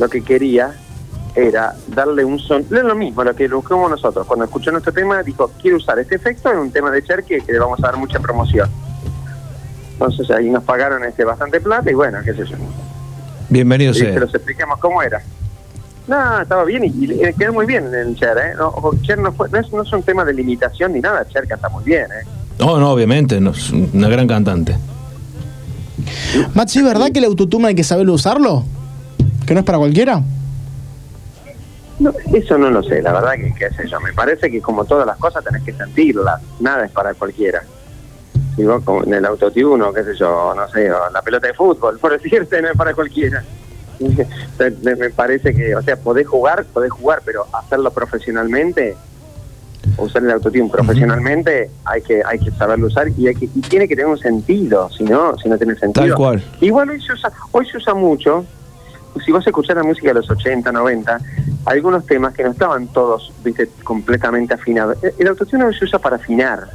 lo 0.00 0.08
que 0.08 0.22
quería 0.22 0.72
era 1.34 1.74
darle 1.86 2.24
un 2.24 2.38
son, 2.38 2.64
no 2.70 2.78
es 2.78 2.84
lo 2.84 2.96
mismo 2.96 3.22
lo 3.22 3.36
que 3.36 3.46
buscamos 3.46 3.90
nosotros. 3.90 4.26
Cuando 4.26 4.46
escuchó 4.46 4.72
nuestro 4.72 4.92
tema 4.92 5.22
dijo, 5.22 5.52
quiero 5.60 5.76
usar 5.76 5.98
este 5.98 6.16
efecto 6.16 6.50
en 6.50 6.58
un 6.58 6.70
tema 6.72 6.90
de 6.90 7.04
Cher 7.04 7.22
que, 7.22 7.40
que 7.40 7.52
le 7.52 7.58
vamos 7.58 7.78
a 7.84 7.86
dar 7.86 7.96
mucha 7.96 8.18
promoción. 8.18 8.68
Entonces 9.92 10.30
ahí 10.30 10.48
nos 10.48 10.64
pagaron 10.64 11.04
este 11.04 11.24
bastante 11.24 11.60
plata 11.60 11.90
y 11.90 11.94
bueno, 11.94 12.18
qué 12.24 12.32
sé 12.32 12.46
yo. 12.46 12.56
Bienvenido 13.50 13.92
Y 13.92 13.94
sea. 13.94 14.14
se 14.14 14.20
los 14.20 14.34
explicamos 14.34 14.78
cómo 14.80 15.02
era. 15.02 15.22
No, 16.08 16.40
estaba 16.40 16.64
bien 16.64 16.84
y, 16.84 16.88
y, 16.88 17.32
quedó 17.38 17.52
muy 17.52 17.66
bien 17.66 17.86
en 17.86 17.94
el 17.94 18.16
Cher, 18.16 18.36
¿eh? 18.38 18.54
No, 18.56 18.68
ojo, 18.68 18.94
Cher 19.02 19.18
no, 19.18 19.32
fue, 19.32 19.48
no, 19.50 19.60
es, 19.60 19.70
no 19.72 19.82
es 19.82 19.92
un 19.92 20.02
tema 20.02 20.24
de 20.24 20.32
limitación 20.32 20.94
ni 20.94 21.00
nada, 21.00 21.28
Cher 21.28 21.46
canta 21.46 21.68
muy 21.68 21.84
bien, 21.84 22.06
¿eh? 22.06 22.26
No, 22.58 22.78
no, 22.80 22.90
obviamente, 22.90 23.40
no, 23.40 23.50
es 23.50 23.70
una 23.70 24.08
gran 24.08 24.26
cantante. 24.26 24.76
Max, 26.54 26.74
¿es 26.74 26.82
verdad 26.82 27.10
que 27.12 27.18
el 27.18 27.26
autotune 27.26 27.68
hay 27.68 27.74
que 27.74 27.84
saberlo 27.84 28.14
usarlo? 28.14 28.64
¿Que 29.50 29.54
no 29.54 29.60
es 29.62 29.66
para 29.66 29.78
cualquiera? 29.78 30.22
No, 31.98 32.12
eso 32.32 32.56
no 32.56 32.70
lo 32.70 32.84
sé, 32.84 33.02
la 33.02 33.12
verdad 33.14 33.32
que 33.32 33.52
qué 33.52 33.68
sé 33.70 33.88
yo, 33.88 33.98
me 34.00 34.12
parece 34.12 34.48
que 34.48 34.62
como 34.62 34.84
todas 34.84 35.04
las 35.04 35.16
cosas 35.16 35.42
tenés 35.42 35.64
que 35.64 35.72
sentirlas, 35.72 36.40
nada 36.60 36.84
es 36.84 36.92
para 36.92 37.14
cualquiera. 37.14 37.64
Si 38.54 38.62
vos 38.62 38.80
como 38.84 39.02
en 39.02 39.12
el 39.12 39.26
autotune 39.26 39.82
o 39.82 39.92
qué 39.92 40.04
sé 40.04 40.14
yo, 40.14 40.54
no 40.54 40.68
sé, 40.68 40.92
o 40.92 41.10
la 41.10 41.20
pelota 41.20 41.48
de 41.48 41.54
fútbol, 41.54 41.98
por 41.98 42.12
decirte, 42.22 42.62
no 42.62 42.68
es 42.68 42.76
para 42.76 42.94
cualquiera. 42.94 43.42
me, 44.84 45.10
parece 45.10 45.52
que, 45.52 45.74
o 45.74 45.82
sea, 45.82 45.96
podés 45.96 46.28
jugar, 46.28 46.64
podés 46.66 46.92
jugar, 46.92 47.20
pero 47.24 47.44
hacerlo 47.52 47.90
profesionalmente, 47.90 48.96
usar 49.98 50.22
el 50.22 50.30
autotune 50.30 50.70
profesionalmente, 50.70 51.70
hay 51.86 52.02
que 52.02 52.22
hay 52.24 52.38
que 52.38 52.52
saberlo 52.52 52.86
usar 52.86 53.08
y, 53.18 53.26
hay 53.26 53.34
que, 53.34 53.46
y 53.46 53.60
tiene 53.62 53.88
que 53.88 53.96
tener 53.96 54.12
un 54.12 54.18
sentido, 54.18 54.88
si 54.90 55.02
no, 55.02 55.36
si 55.38 55.48
no 55.48 55.58
tiene 55.58 55.74
sentido. 55.74 56.06
Tal 56.06 56.14
cual. 56.14 56.44
Igual 56.60 56.90
hoy 56.90 57.02
se 57.02 57.14
usa, 57.14 57.32
hoy 57.50 57.66
se 57.66 57.78
usa 57.78 57.94
mucho, 57.94 58.46
si 59.24 59.32
vos 59.32 59.46
escuchás 59.46 59.76
la 59.76 59.82
música 59.82 60.08
de 60.08 60.14
los 60.14 60.30
80, 60.30 60.70
90, 60.70 61.18
algunos 61.66 62.06
temas 62.06 62.34
que 62.34 62.42
no 62.42 62.50
estaban 62.50 62.88
todos, 62.88 63.32
viste, 63.42 63.68
completamente 63.84 64.54
afinados. 64.54 64.96
El- 65.02 65.14
El 65.18 65.28
autotune 65.28 65.64
no 65.64 65.72
se 65.72 65.84
usa 65.84 65.98
para 65.98 66.16
afinar, 66.16 66.68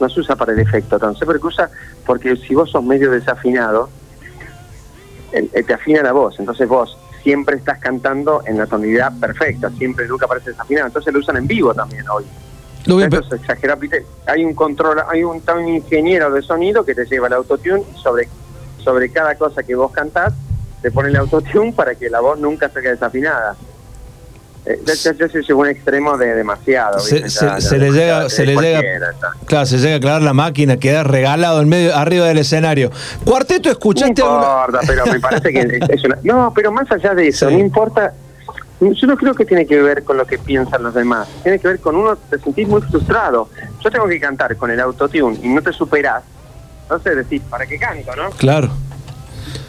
no 0.00 0.08
se 0.08 0.20
usa 0.20 0.36
para 0.36 0.52
el 0.52 0.58
efecto, 0.58 0.96
entonces, 0.96 1.24
porque 1.26 1.46
usa, 1.46 1.70
porque 2.06 2.36
si 2.36 2.54
vos 2.54 2.70
sos 2.70 2.82
medio 2.82 3.10
desafinado, 3.10 3.88
el- 5.32 5.50
el- 5.52 5.64
te 5.64 5.74
afina 5.74 6.02
la 6.02 6.12
voz, 6.12 6.38
entonces 6.38 6.68
vos 6.68 6.96
siempre 7.22 7.56
estás 7.56 7.78
cantando 7.78 8.42
en 8.46 8.58
la 8.58 8.66
tonalidad 8.66 9.12
perfecta, 9.18 9.70
siempre 9.70 10.06
nunca 10.06 10.26
parece 10.26 10.50
desafinado, 10.50 10.86
entonces 10.88 11.12
lo 11.12 11.20
usan 11.20 11.36
en 11.38 11.46
vivo 11.46 11.74
también 11.74 12.08
hoy. 12.08 12.24
Lo 12.86 12.96
voy 12.96 13.04
a 13.04 13.06
Eso 13.06 13.34
es 13.34 13.40
exagerar, 13.40 13.78
¿viste? 13.78 14.04
Hay 14.26 14.44
un 14.44 14.54
control, 14.54 15.02
hay 15.08 15.24
un, 15.24 15.42
ingeniero 15.66 16.30
de 16.30 16.42
sonido 16.42 16.84
que 16.84 16.94
te 16.94 17.06
lleva 17.06 17.28
el 17.28 17.32
autotune 17.32 17.82
sobre, 18.02 18.28
sobre 18.78 19.10
cada 19.10 19.34
cosa 19.36 19.62
que 19.62 19.74
vos 19.74 19.90
cantás, 19.90 20.34
te 20.84 20.90
pone 20.90 21.08
el 21.08 21.16
autotune 21.16 21.72
para 21.72 21.94
que 21.94 22.10
la 22.10 22.20
voz 22.20 22.38
nunca 22.38 22.68
se 22.68 22.82
quede 22.82 22.90
desafinada. 22.92 23.56
Eh, 24.66 24.78
se 24.86 25.14
llegó 25.14 25.60
a 25.62 25.64
un 25.64 25.70
extremo 25.70 26.18
de 26.18 26.34
demasiado. 26.34 26.98
Se- 27.00 27.20
le 27.22 27.90
llega- 27.90 28.28
se 28.28 28.44
le 28.44 28.54
llega-. 28.54 28.82
Claro, 29.46 29.64
se 29.64 29.78
llega 29.78 29.94
a 29.94 29.96
aclarar 29.96 30.20
la 30.20 30.34
máquina, 30.34 30.76
queda 30.76 31.02
regalado 31.02 31.62
en 31.62 31.70
medio, 31.70 31.96
arriba 31.96 32.26
del 32.26 32.36
escenario. 32.36 32.90
Cuarteto, 33.24 33.70
No 33.70 33.72
¿escuchaste 33.72 34.20
alguna- 34.20 34.42
importa, 34.66 34.80
pero 34.86 35.06
me 35.06 35.20
parece 35.20 35.52
que 35.54 35.60
es- 35.60 35.88
es 35.88 36.04
una... 36.04 36.18
No, 36.22 36.52
pero 36.54 36.70
más 36.70 36.90
allá 36.92 37.14
de 37.14 37.28
eso, 37.28 37.48
Sí. 37.48 37.54
no 37.54 37.60
importa... 37.60 38.12
Yo 38.80 39.06
no 39.06 39.16
creo 39.16 39.32
que 39.34 39.46
tiene 39.46 39.64
que 39.66 39.80
ver 39.80 40.04
con 40.04 40.18
lo 40.18 40.26
que 40.26 40.36
piensan 40.36 40.82
los 40.82 40.92
demás. 40.92 41.26
Tiene 41.42 41.58
que 41.58 41.68
ver 41.68 41.80
con 41.80 41.96
uno, 41.96 42.16
te 42.16 42.38
sentís 42.38 42.68
muy 42.68 42.82
frustrado. 42.82 43.48
Yo 43.82 43.90
tengo 43.90 44.06
que 44.06 44.20
cantar 44.20 44.54
con 44.56 44.70
el 44.70 44.80
autotune 44.80 45.38
y 45.42 45.48
no 45.48 45.62
te 45.62 45.72
superás. 45.72 46.22
Entonces 46.82 47.16
decís, 47.16 47.40
¿para 47.48 47.64
qué 47.64 47.78
canto, 47.78 48.14
no? 48.14 48.28
Claro. 48.32 48.68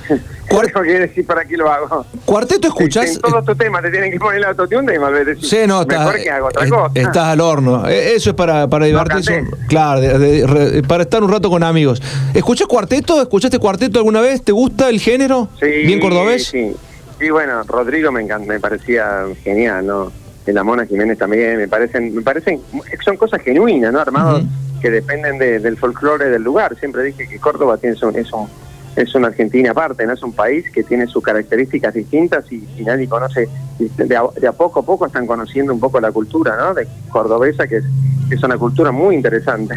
¿Cuál 0.49 0.67
tengo 0.67 0.81
que 0.83 0.99
decir 0.99 1.25
para 1.25 1.43
qué 1.45 1.57
lo 1.57 1.69
hago? 1.71 2.05
Cuarteto, 2.25 2.67
¿escuchás? 2.67 3.15
En 3.15 3.21
todos 3.21 3.43
tus 3.45 3.57
temas 3.57 3.81
te 3.81 3.89
tienen 3.91 4.11
que 4.11 4.19
poner 4.19 4.37
el 4.39 4.45
autotune 4.45 4.95
a 4.95 5.09
decir, 5.09 5.43
Sí, 5.45 5.57
no, 5.67 5.81
estás, 5.81 5.99
mejor 6.05 6.21
que 6.21 6.29
hago 6.29 6.47
otra 6.47 6.69
cosa. 6.69 6.91
estás 6.93 7.23
al 7.25 7.41
horno. 7.41 7.87
Eh, 7.87 8.13
Eso 8.15 8.29
es 8.29 8.35
para, 8.35 8.67
para 8.67 8.85
divertirse. 8.85 9.43
claro, 9.67 10.01
de- 10.01 10.17
de- 10.19 10.47
re- 10.47 10.83
para 10.83 11.03
estar 11.03 11.23
un 11.23 11.31
rato 11.31 11.49
con 11.49 11.63
amigos. 11.63 12.01
¿Escuchás 12.33 12.67
cuarteto? 12.67 13.21
¿Escuchaste 13.21 13.57
cuarteto 13.59 13.99
alguna 13.99 14.21
vez? 14.21 14.43
¿Te 14.43 14.51
gusta 14.51 14.89
el 14.89 14.99
género? 14.99 15.49
Sí, 15.59 15.65
¿Bien 15.65 15.99
cordobés? 15.99 16.45
Sí, 16.47 16.75
sí 17.19 17.29
bueno, 17.29 17.63
Rodrigo 17.63 18.11
me 18.11 18.21
encanta, 18.21 18.47
me 18.47 18.59
parecía 18.59 19.23
genial, 19.43 19.85
¿no? 19.87 20.11
La 20.45 20.63
Mona 20.63 20.85
Jiménez 20.85 21.17
también, 21.17 21.57
me 21.57 21.67
parecen, 21.67 22.13
me 22.13 22.21
parecen, 22.21 22.61
son 23.03 23.17
cosas 23.17 23.41
genuinas, 23.41 23.91
¿no? 23.91 23.99
Armados 23.99 24.43
que 24.79 24.91
dependen 24.91 25.39
de- 25.39 25.57
del 25.59 25.75
folclore 25.75 26.29
del 26.29 26.43
lugar. 26.43 26.77
Siempre 26.79 27.01
dije 27.01 27.27
que 27.27 27.39
Córdoba 27.39 27.77
tiene 27.77 27.95
un, 28.03 28.15
es 28.15 28.31
un, 28.31 28.47
es 28.95 29.13
una 29.15 29.27
Argentina 29.27 29.71
aparte, 29.71 30.05
no 30.05 30.13
es 30.13 30.23
un 30.23 30.33
país 30.33 30.65
que 30.71 30.83
tiene 30.83 31.07
sus 31.07 31.23
características 31.23 31.93
distintas 31.93 32.51
y, 32.51 32.63
nadie 32.83 33.07
conoce, 33.07 33.49
de 33.79 34.15
a, 34.15 34.51
poco 34.51 34.79
a 34.79 34.83
poco 34.83 35.05
están 35.05 35.27
conociendo 35.27 35.73
un 35.73 35.79
poco 35.79 35.99
la 35.99 36.11
cultura 36.11 36.55
¿no? 36.57 36.73
de 36.73 36.87
cordobesa, 37.09 37.67
que 37.67 37.77
es, 37.77 37.85
es 38.29 38.43
una 38.43 38.57
cultura 38.57 38.91
muy 38.91 39.15
interesante. 39.15 39.75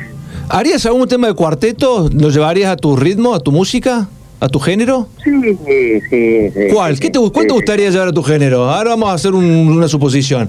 ¿Harías 0.49 0.87
algún 0.87 1.09
tema 1.09 1.27
de 1.27 1.35
cuarteto? 1.35 2.09
¿Lo 2.13 2.31
llevarías 2.31 2.73
a 2.73 2.77
tu 2.77 2.97
ritmo, 2.97 3.35
a 3.35 3.41
tu 3.41 3.53
música? 3.53 4.09
¿A 4.41 4.49
tu 4.49 4.61
género? 4.61 5.09
Sí, 5.25 5.59
sí, 5.67 6.01
sí. 6.09 6.69
¿Cuál? 6.73 6.99
¿Qué 7.01 7.11
te, 7.11 7.19
¿Cuál 7.19 7.47
te 7.47 7.53
gustaría 7.53 7.91
llevar 7.91 8.09
a 8.09 8.13
tu 8.13 8.23
género? 8.23 8.71
Ahora 8.71 8.91
vamos 8.91 9.11
a 9.11 9.15
hacer 9.15 9.35
una 9.35 9.89
suposición. 9.89 10.49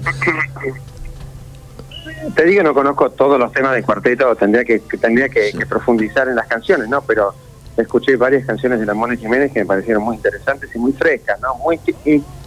Te 2.36 2.44
digo, 2.44 2.62
no 2.62 2.72
conozco 2.72 3.10
todos 3.10 3.38
los 3.38 3.52
temas 3.52 3.74
de 3.74 3.82
cuarteto, 3.82 4.34
tendría 4.36 4.64
que, 4.64 4.78
tendría 5.00 5.28
que, 5.28 5.52
profundizar 5.68 6.28
en 6.28 6.36
las 6.36 6.46
canciones, 6.46 6.88
¿no? 6.88 7.02
Pero 7.02 7.34
escuché 7.82 8.16
varias 8.16 8.46
canciones 8.46 8.80
de 8.80 8.86
la 8.86 8.94
Mona 8.94 9.16
Jiménez 9.16 9.52
que 9.52 9.60
me 9.60 9.66
parecieron 9.66 10.02
muy 10.02 10.16
interesantes 10.16 10.70
y 10.74 10.78
muy 10.78 10.92
frescas, 10.92 11.40
¿no? 11.40 11.54
Muy 11.56 11.78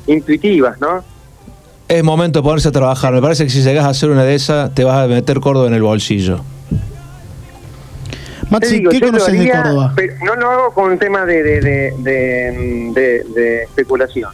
intuitivas, 0.08 0.80
¿no? 0.80 1.04
Es 1.88 2.04
momento 2.04 2.40
de 2.40 2.44
ponerse 2.44 2.70
a 2.70 2.72
trabajar. 2.72 3.14
Me 3.14 3.22
parece 3.22 3.44
que 3.44 3.50
si 3.50 3.62
llegas 3.62 3.86
a 3.86 3.90
hacer 3.90 4.10
una 4.10 4.24
de 4.24 4.36
esas, 4.36 4.74
te 4.74 4.84
vas 4.84 5.04
a 5.04 5.08
meter 5.08 5.40
Córdoba 5.40 5.68
en 5.68 5.74
el 5.74 5.84
bolsillo. 5.84 6.42
Maxi, 8.50 8.84
¿qué 8.84 9.00
conoces 9.00 9.40
de 9.40 9.52
Córdoba? 9.52 9.94
no 10.24 10.36
lo 10.36 10.50
hago 10.50 10.74
con 10.74 10.92
un 10.92 11.00
tema 11.00 11.26
de, 11.26 11.44
de, 12.04 13.64
especulación. 13.64 14.32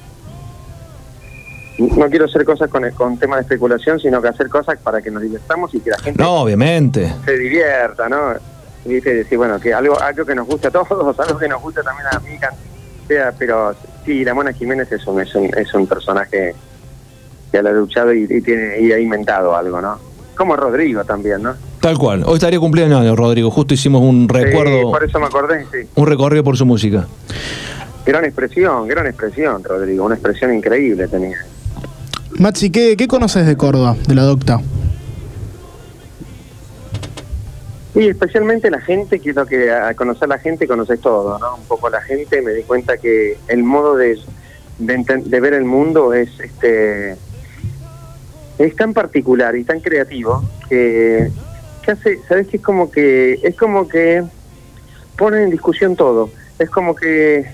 No 1.77 2.09
quiero 2.09 2.25
hacer 2.25 2.43
cosas 2.43 2.69
con, 2.69 2.89
con 2.91 3.17
tema 3.17 3.38
de 3.38 3.43
especulación, 3.43 3.99
sino 3.99 4.21
que 4.21 4.27
hacer 4.27 4.49
cosas 4.49 4.77
para 4.79 5.01
que 5.01 5.09
nos 5.09 5.21
divirtamos 5.21 5.73
y 5.73 5.79
que 5.79 5.91
la 5.91 5.97
gente 5.99 6.21
no, 6.21 6.41
obviamente. 6.41 7.13
se 7.23 7.38
divierta, 7.38 8.09
¿no? 8.09 8.33
Y 8.85 8.99
decir, 9.01 9.37
bueno, 9.37 9.59
que 9.59 9.73
algo, 9.73 9.99
algo 9.99 10.25
que 10.25 10.35
nos 10.35 10.47
guste 10.47 10.67
a 10.67 10.71
todos, 10.71 11.19
algo 11.19 11.37
que 11.37 11.47
nos 11.47 11.61
guste 11.61 11.81
también 11.83 12.07
a 12.11 12.19
mí, 12.19 12.37
sea, 13.09 13.33
pero 13.37 13.75
sí, 14.05 14.23
la 14.23 14.33
Mona 14.33 14.53
Jiménez 14.53 14.91
es 14.91 15.05
un, 15.07 15.19
es 15.19 15.33
un, 15.35 15.45
es 15.57 15.73
un 15.73 15.87
personaje 15.87 16.55
que 17.51 17.57
ha 17.57 17.61
luchado 17.63 18.13
y, 18.13 18.41
tiene, 18.41 18.79
y 18.79 18.91
ha 18.91 18.99
inventado 18.99 19.55
algo, 19.55 19.81
¿no? 19.81 19.97
Como 20.37 20.55
Rodrigo 20.55 21.03
también, 21.03 21.41
¿no? 21.41 21.55
Tal 21.81 21.97
cual. 21.97 22.23
Hoy 22.25 22.35
estaría 22.35 22.59
cumpliendo 22.59 23.15
Rodrigo. 23.15 23.49
Justo 23.51 23.73
hicimos 23.73 24.01
un 24.01 24.29
recuerdo. 24.29 24.91
por 24.91 25.03
eso 25.03 25.19
me 25.19 25.25
acordé, 25.25 25.65
sí. 25.71 25.89
Un 25.95 26.07
recorrido 26.07 26.43
por 26.43 26.55
su 26.55 26.65
música. 26.65 27.07
Gran 28.05 28.23
expresión, 28.25 28.87
gran 28.87 29.07
expresión, 29.07 29.63
Rodrigo. 29.63 30.05
Una 30.05 30.15
expresión 30.15 30.53
increíble 30.53 31.07
tenía. 31.07 31.37
Maxi, 32.37 32.69
¿qué, 32.69 32.95
qué 32.95 33.07
conoces 33.07 33.45
de 33.45 33.57
Córdoba, 33.57 33.97
de 34.07 34.15
la 34.15 34.23
docta? 34.23 34.61
Y 37.99 38.07
especialmente 38.07 38.71
la 38.71 38.79
gente, 38.79 39.19
que 39.19 39.31
es 39.31 39.35
lo 39.35 39.45
que 39.45 39.69
a 39.69 39.93
conocer 39.93 40.29
la 40.29 40.39
gente 40.39 40.67
conoces 40.67 41.01
todo, 41.01 41.38
¿no? 41.38 41.55
Un 41.57 41.65
poco 41.65 41.89
la 41.89 41.99
gente, 41.99 42.41
me 42.41 42.53
di 42.53 42.63
cuenta 42.63 42.97
que 42.97 43.38
el 43.49 43.62
modo 43.62 43.97
de, 43.97 44.17
de 44.77 45.39
ver 45.41 45.53
el 45.53 45.65
mundo 45.65 46.13
es 46.13 46.29
este 46.39 47.17
es 48.57 48.75
tan 48.77 48.93
particular 48.93 49.53
y 49.57 49.65
tan 49.65 49.81
creativo 49.81 50.41
que 50.69 51.29
¿sabes 52.27 52.47
qué? 52.47 52.55
Es 52.55 52.62
como 52.63 52.89
que, 52.89 53.33
es 53.43 53.57
como 53.57 53.85
que 53.89 54.23
ponen 55.17 55.43
en 55.43 55.49
discusión 55.49 55.97
todo. 55.97 56.29
Es 56.57 56.69
como 56.69 56.95
que 56.95 57.51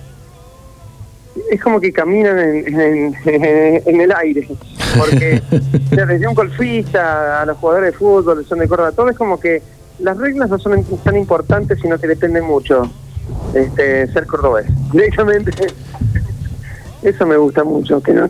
es 1.50 1.62
como 1.62 1.82
que 1.82 1.92
caminan 1.92 2.38
en, 2.38 3.16
en, 3.26 4.02
el 4.02 4.12
aire, 4.16 4.48
porque 4.96 5.42
desde 5.90 6.28
un 6.28 6.36
golfista 6.36 7.42
a 7.42 7.46
los 7.48 7.58
jugadores 7.58 7.94
de 7.94 7.98
fútbol, 7.98 8.46
son 8.46 8.60
de 8.60 8.68
Córdoba, 8.68 8.92
todo 8.92 9.10
es 9.10 9.18
como 9.18 9.40
que 9.40 9.62
las 10.00 10.18
reglas 10.18 10.50
no 10.50 10.60
son 10.60 10.84
tan 11.04 11.16
importantes, 11.16 11.80
sino 11.82 11.98
que 11.98 12.08
dependen 12.08 12.46
mucho 12.46 12.90
este, 13.54 14.08
ser 14.08 14.26
cordobés. 14.26 14.66
Directamente, 14.92 15.52
eso 17.02 17.26
me 17.26 17.38
gusta 17.38 17.64
mucho, 17.64 18.02
que 18.02 18.14
no, 18.14 18.30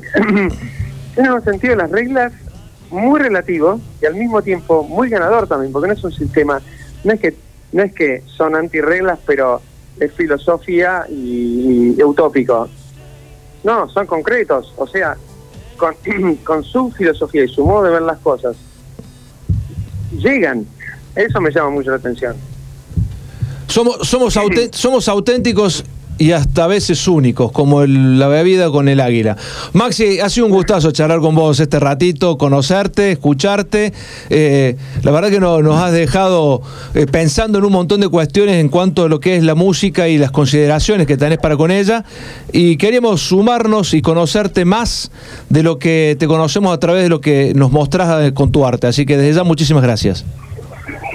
un 1.35 1.43
sentido 1.43 1.75
las 1.75 1.91
reglas 1.91 2.33
muy 2.91 3.19
relativo 3.19 3.79
y 4.01 4.05
al 4.05 4.15
mismo 4.15 4.41
tiempo 4.41 4.83
muy 4.83 5.09
ganador 5.09 5.47
también, 5.47 5.71
porque 5.71 5.87
no 5.87 5.93
es 5.93 6.03
un 6.03 6.11
sistema, 6.11 6.61
no 7.03 7.13
es 7.13 7.19
que, 7.19 7.35
no 7.71 7.83
es 7.83 7.93
que 7.93 8.23
son 8.25 8.55
antirreglas, 8.55 9.19
pero 9.25 9.61
es 9.99 10.11
filosofía 10.13 11.05
y, 11.09 12.01
utópico. 12.03 12.69
No, 13.63 13.89
son 13.89 14.05
concretos, 14.05 14.73
o 14.77 14.85
sea, 14.87 15.17
con, 15.77 15.95
con 16.43 16.63
su 16.63 16.91
filosofía 16.91 17.45
y 17.45 17.47
su 17.47 17.65
modo 17.65 17.83
de 17.83 17.91
ver 17.91 18.01
las 18.03 18.19
cosas, 18.19 18.55
llegan. 20.11 20.65
Eso 21.15 21.39
me 21.41 21.51
llama 21.51 21.69
mucho 21.69 21.91
la 21.91 21.97
atención. 21.97 22.35
Somos, 23.67 24.07
somos, 24.07 24.37
somos 24.71 25.09
auténticos 25.09 25.83
y 26.17 26.31
hasta 26.31 26.63
a 26.63 26.67
veces 26.67 27.07
únicos, 27.07 27.51
como 27.51 27.85
la 27.85 28.27
bebida 28.27 28.69
con 28.69 28.87
el 28.87 29.01
águila. 29.01 29.35
Maxi, 29.73 30.19
ha 30.19 30.29
sido 30.29 30.45
un 30.45 30.51
gustazo 30.51 30.91
charlar 30.91 31.19
con 31.19 31.35
vos 31.35 31.59
este 31.59 31.79
ratito, 31.79 32.37
conocerte, 32.37 33.11
escucharte. 33.11 33.93
Eh, 34.29 34.77
la 35.03 35.11
verdad 35.11 35.29
que 35.29 35.39
nos 35.39 35.81
has 35.81 35.91
dejado 35.91 36.61
eh, 36.93 37.05
pensando 37.05 37.59
en 37.59 37.65
un 37.65 37.73
montón 37.73 37.99
de 37.99 38.07
cuestiones 38.07 38.55
en 38.55 38.69
cuanto 38.69 39.03
a 39.03 39.09
lo 39.09 39.19
que 39.19 39.35
es 39.35 39.43
la 39.43 39.55
música 39.55 40.07
y 40.07 40.17
las 40.17 40.31
consideraciones 40.31 41.05
que 41.05 41.17
tenés 41.17 41.37
para 41.37 41.57
con 41.57 41.71
ella. 41.71 42.05
Y 42.53 42.77
queríamos 42.77 43.21
sumarnos 43.21 43.93
y 43.93 44.01
conocerte 44.01 44.63
más 44.63 45.11
de 45.49 45.63
lo 45.63 45.79
que 45.79 46.15
te 46.17 46.27
conocemos 46.27 46.73
a 46.73 46.79
través 46.79 47.03
de 47.03 47.09
lo 47.09 47.19
que 47.19 47.53
nos 47.55 47.71
mostrás 47.71 48.23
eh, 48.23 48.33
con 48.33 48.51
tu 48.51 48.65
arte. 48.65 48.87
Así 48.87 49.05
que 49.05 49.17
desde 49.17 49.35
ya 49.35 49.43
muchísimas 49.43 49.83
gracias. 49.83 50.23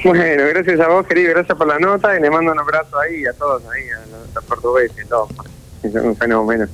Bueno, 0.05 0.45
gracias 0.49 0.81
a 0.81 0.89
vos, 0.89 1.07
querido, 1.07 1.31
gracias 1.31 1.57
por 1.57 1.67
la 1.67 1.79
nota 1.79 2.17
y 2.17 2.21
le 2.21 2.31
mando 2.31 2.53
un 2.53 2.59
abrazo 2.59 2.99
ahí 2.99 3.25
a 3.27 3.33
todos, 3.33 3.63
ahí, 3.65 3.89
a 3.91 4.35
los 4.35 4.45
portugueses 4.45 5.05
y 5.05 5.09
todo. 5.09 5.29
Es 5.83 5.95
un 5.95 6.17
fenómeno. 6.17 6.67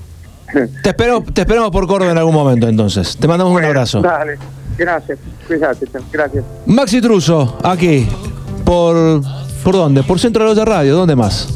Te, 0.83 0.91
espero, 0.91 1.23
te 1.33 1.41
esperamos 1.41 1.71
por 1.71 1.87
Córdoba 1.87 2.13
en 2.13 2.19
algún 2.19 2.35
momento 2.35 2.69
entonces. 2.69 3.17
Te 3.17 3.27
mandamos 3.27 3.57
un 3.57 3.65
abrazo. 3.65 4.01
Dale, 4.01 4.39
gracias, 4.79 5.19
cuídate, 5.47 5.87
gracias. 6.13 6.45
Maxi 6.67 7.01
Truso, 7.01 7.59
aquí, 7.63 8.09
por... 8.65 9.23
¿Por 9.67 9.75
dónde? 9.75 10.05
Por 10.05 10.21
Centro 10.21 10.49
de 10.49 10.55
la 10.55 10.65
Radio, 10.65 10.95
¿dónde 10.95 11.17
más? 11.17 11.49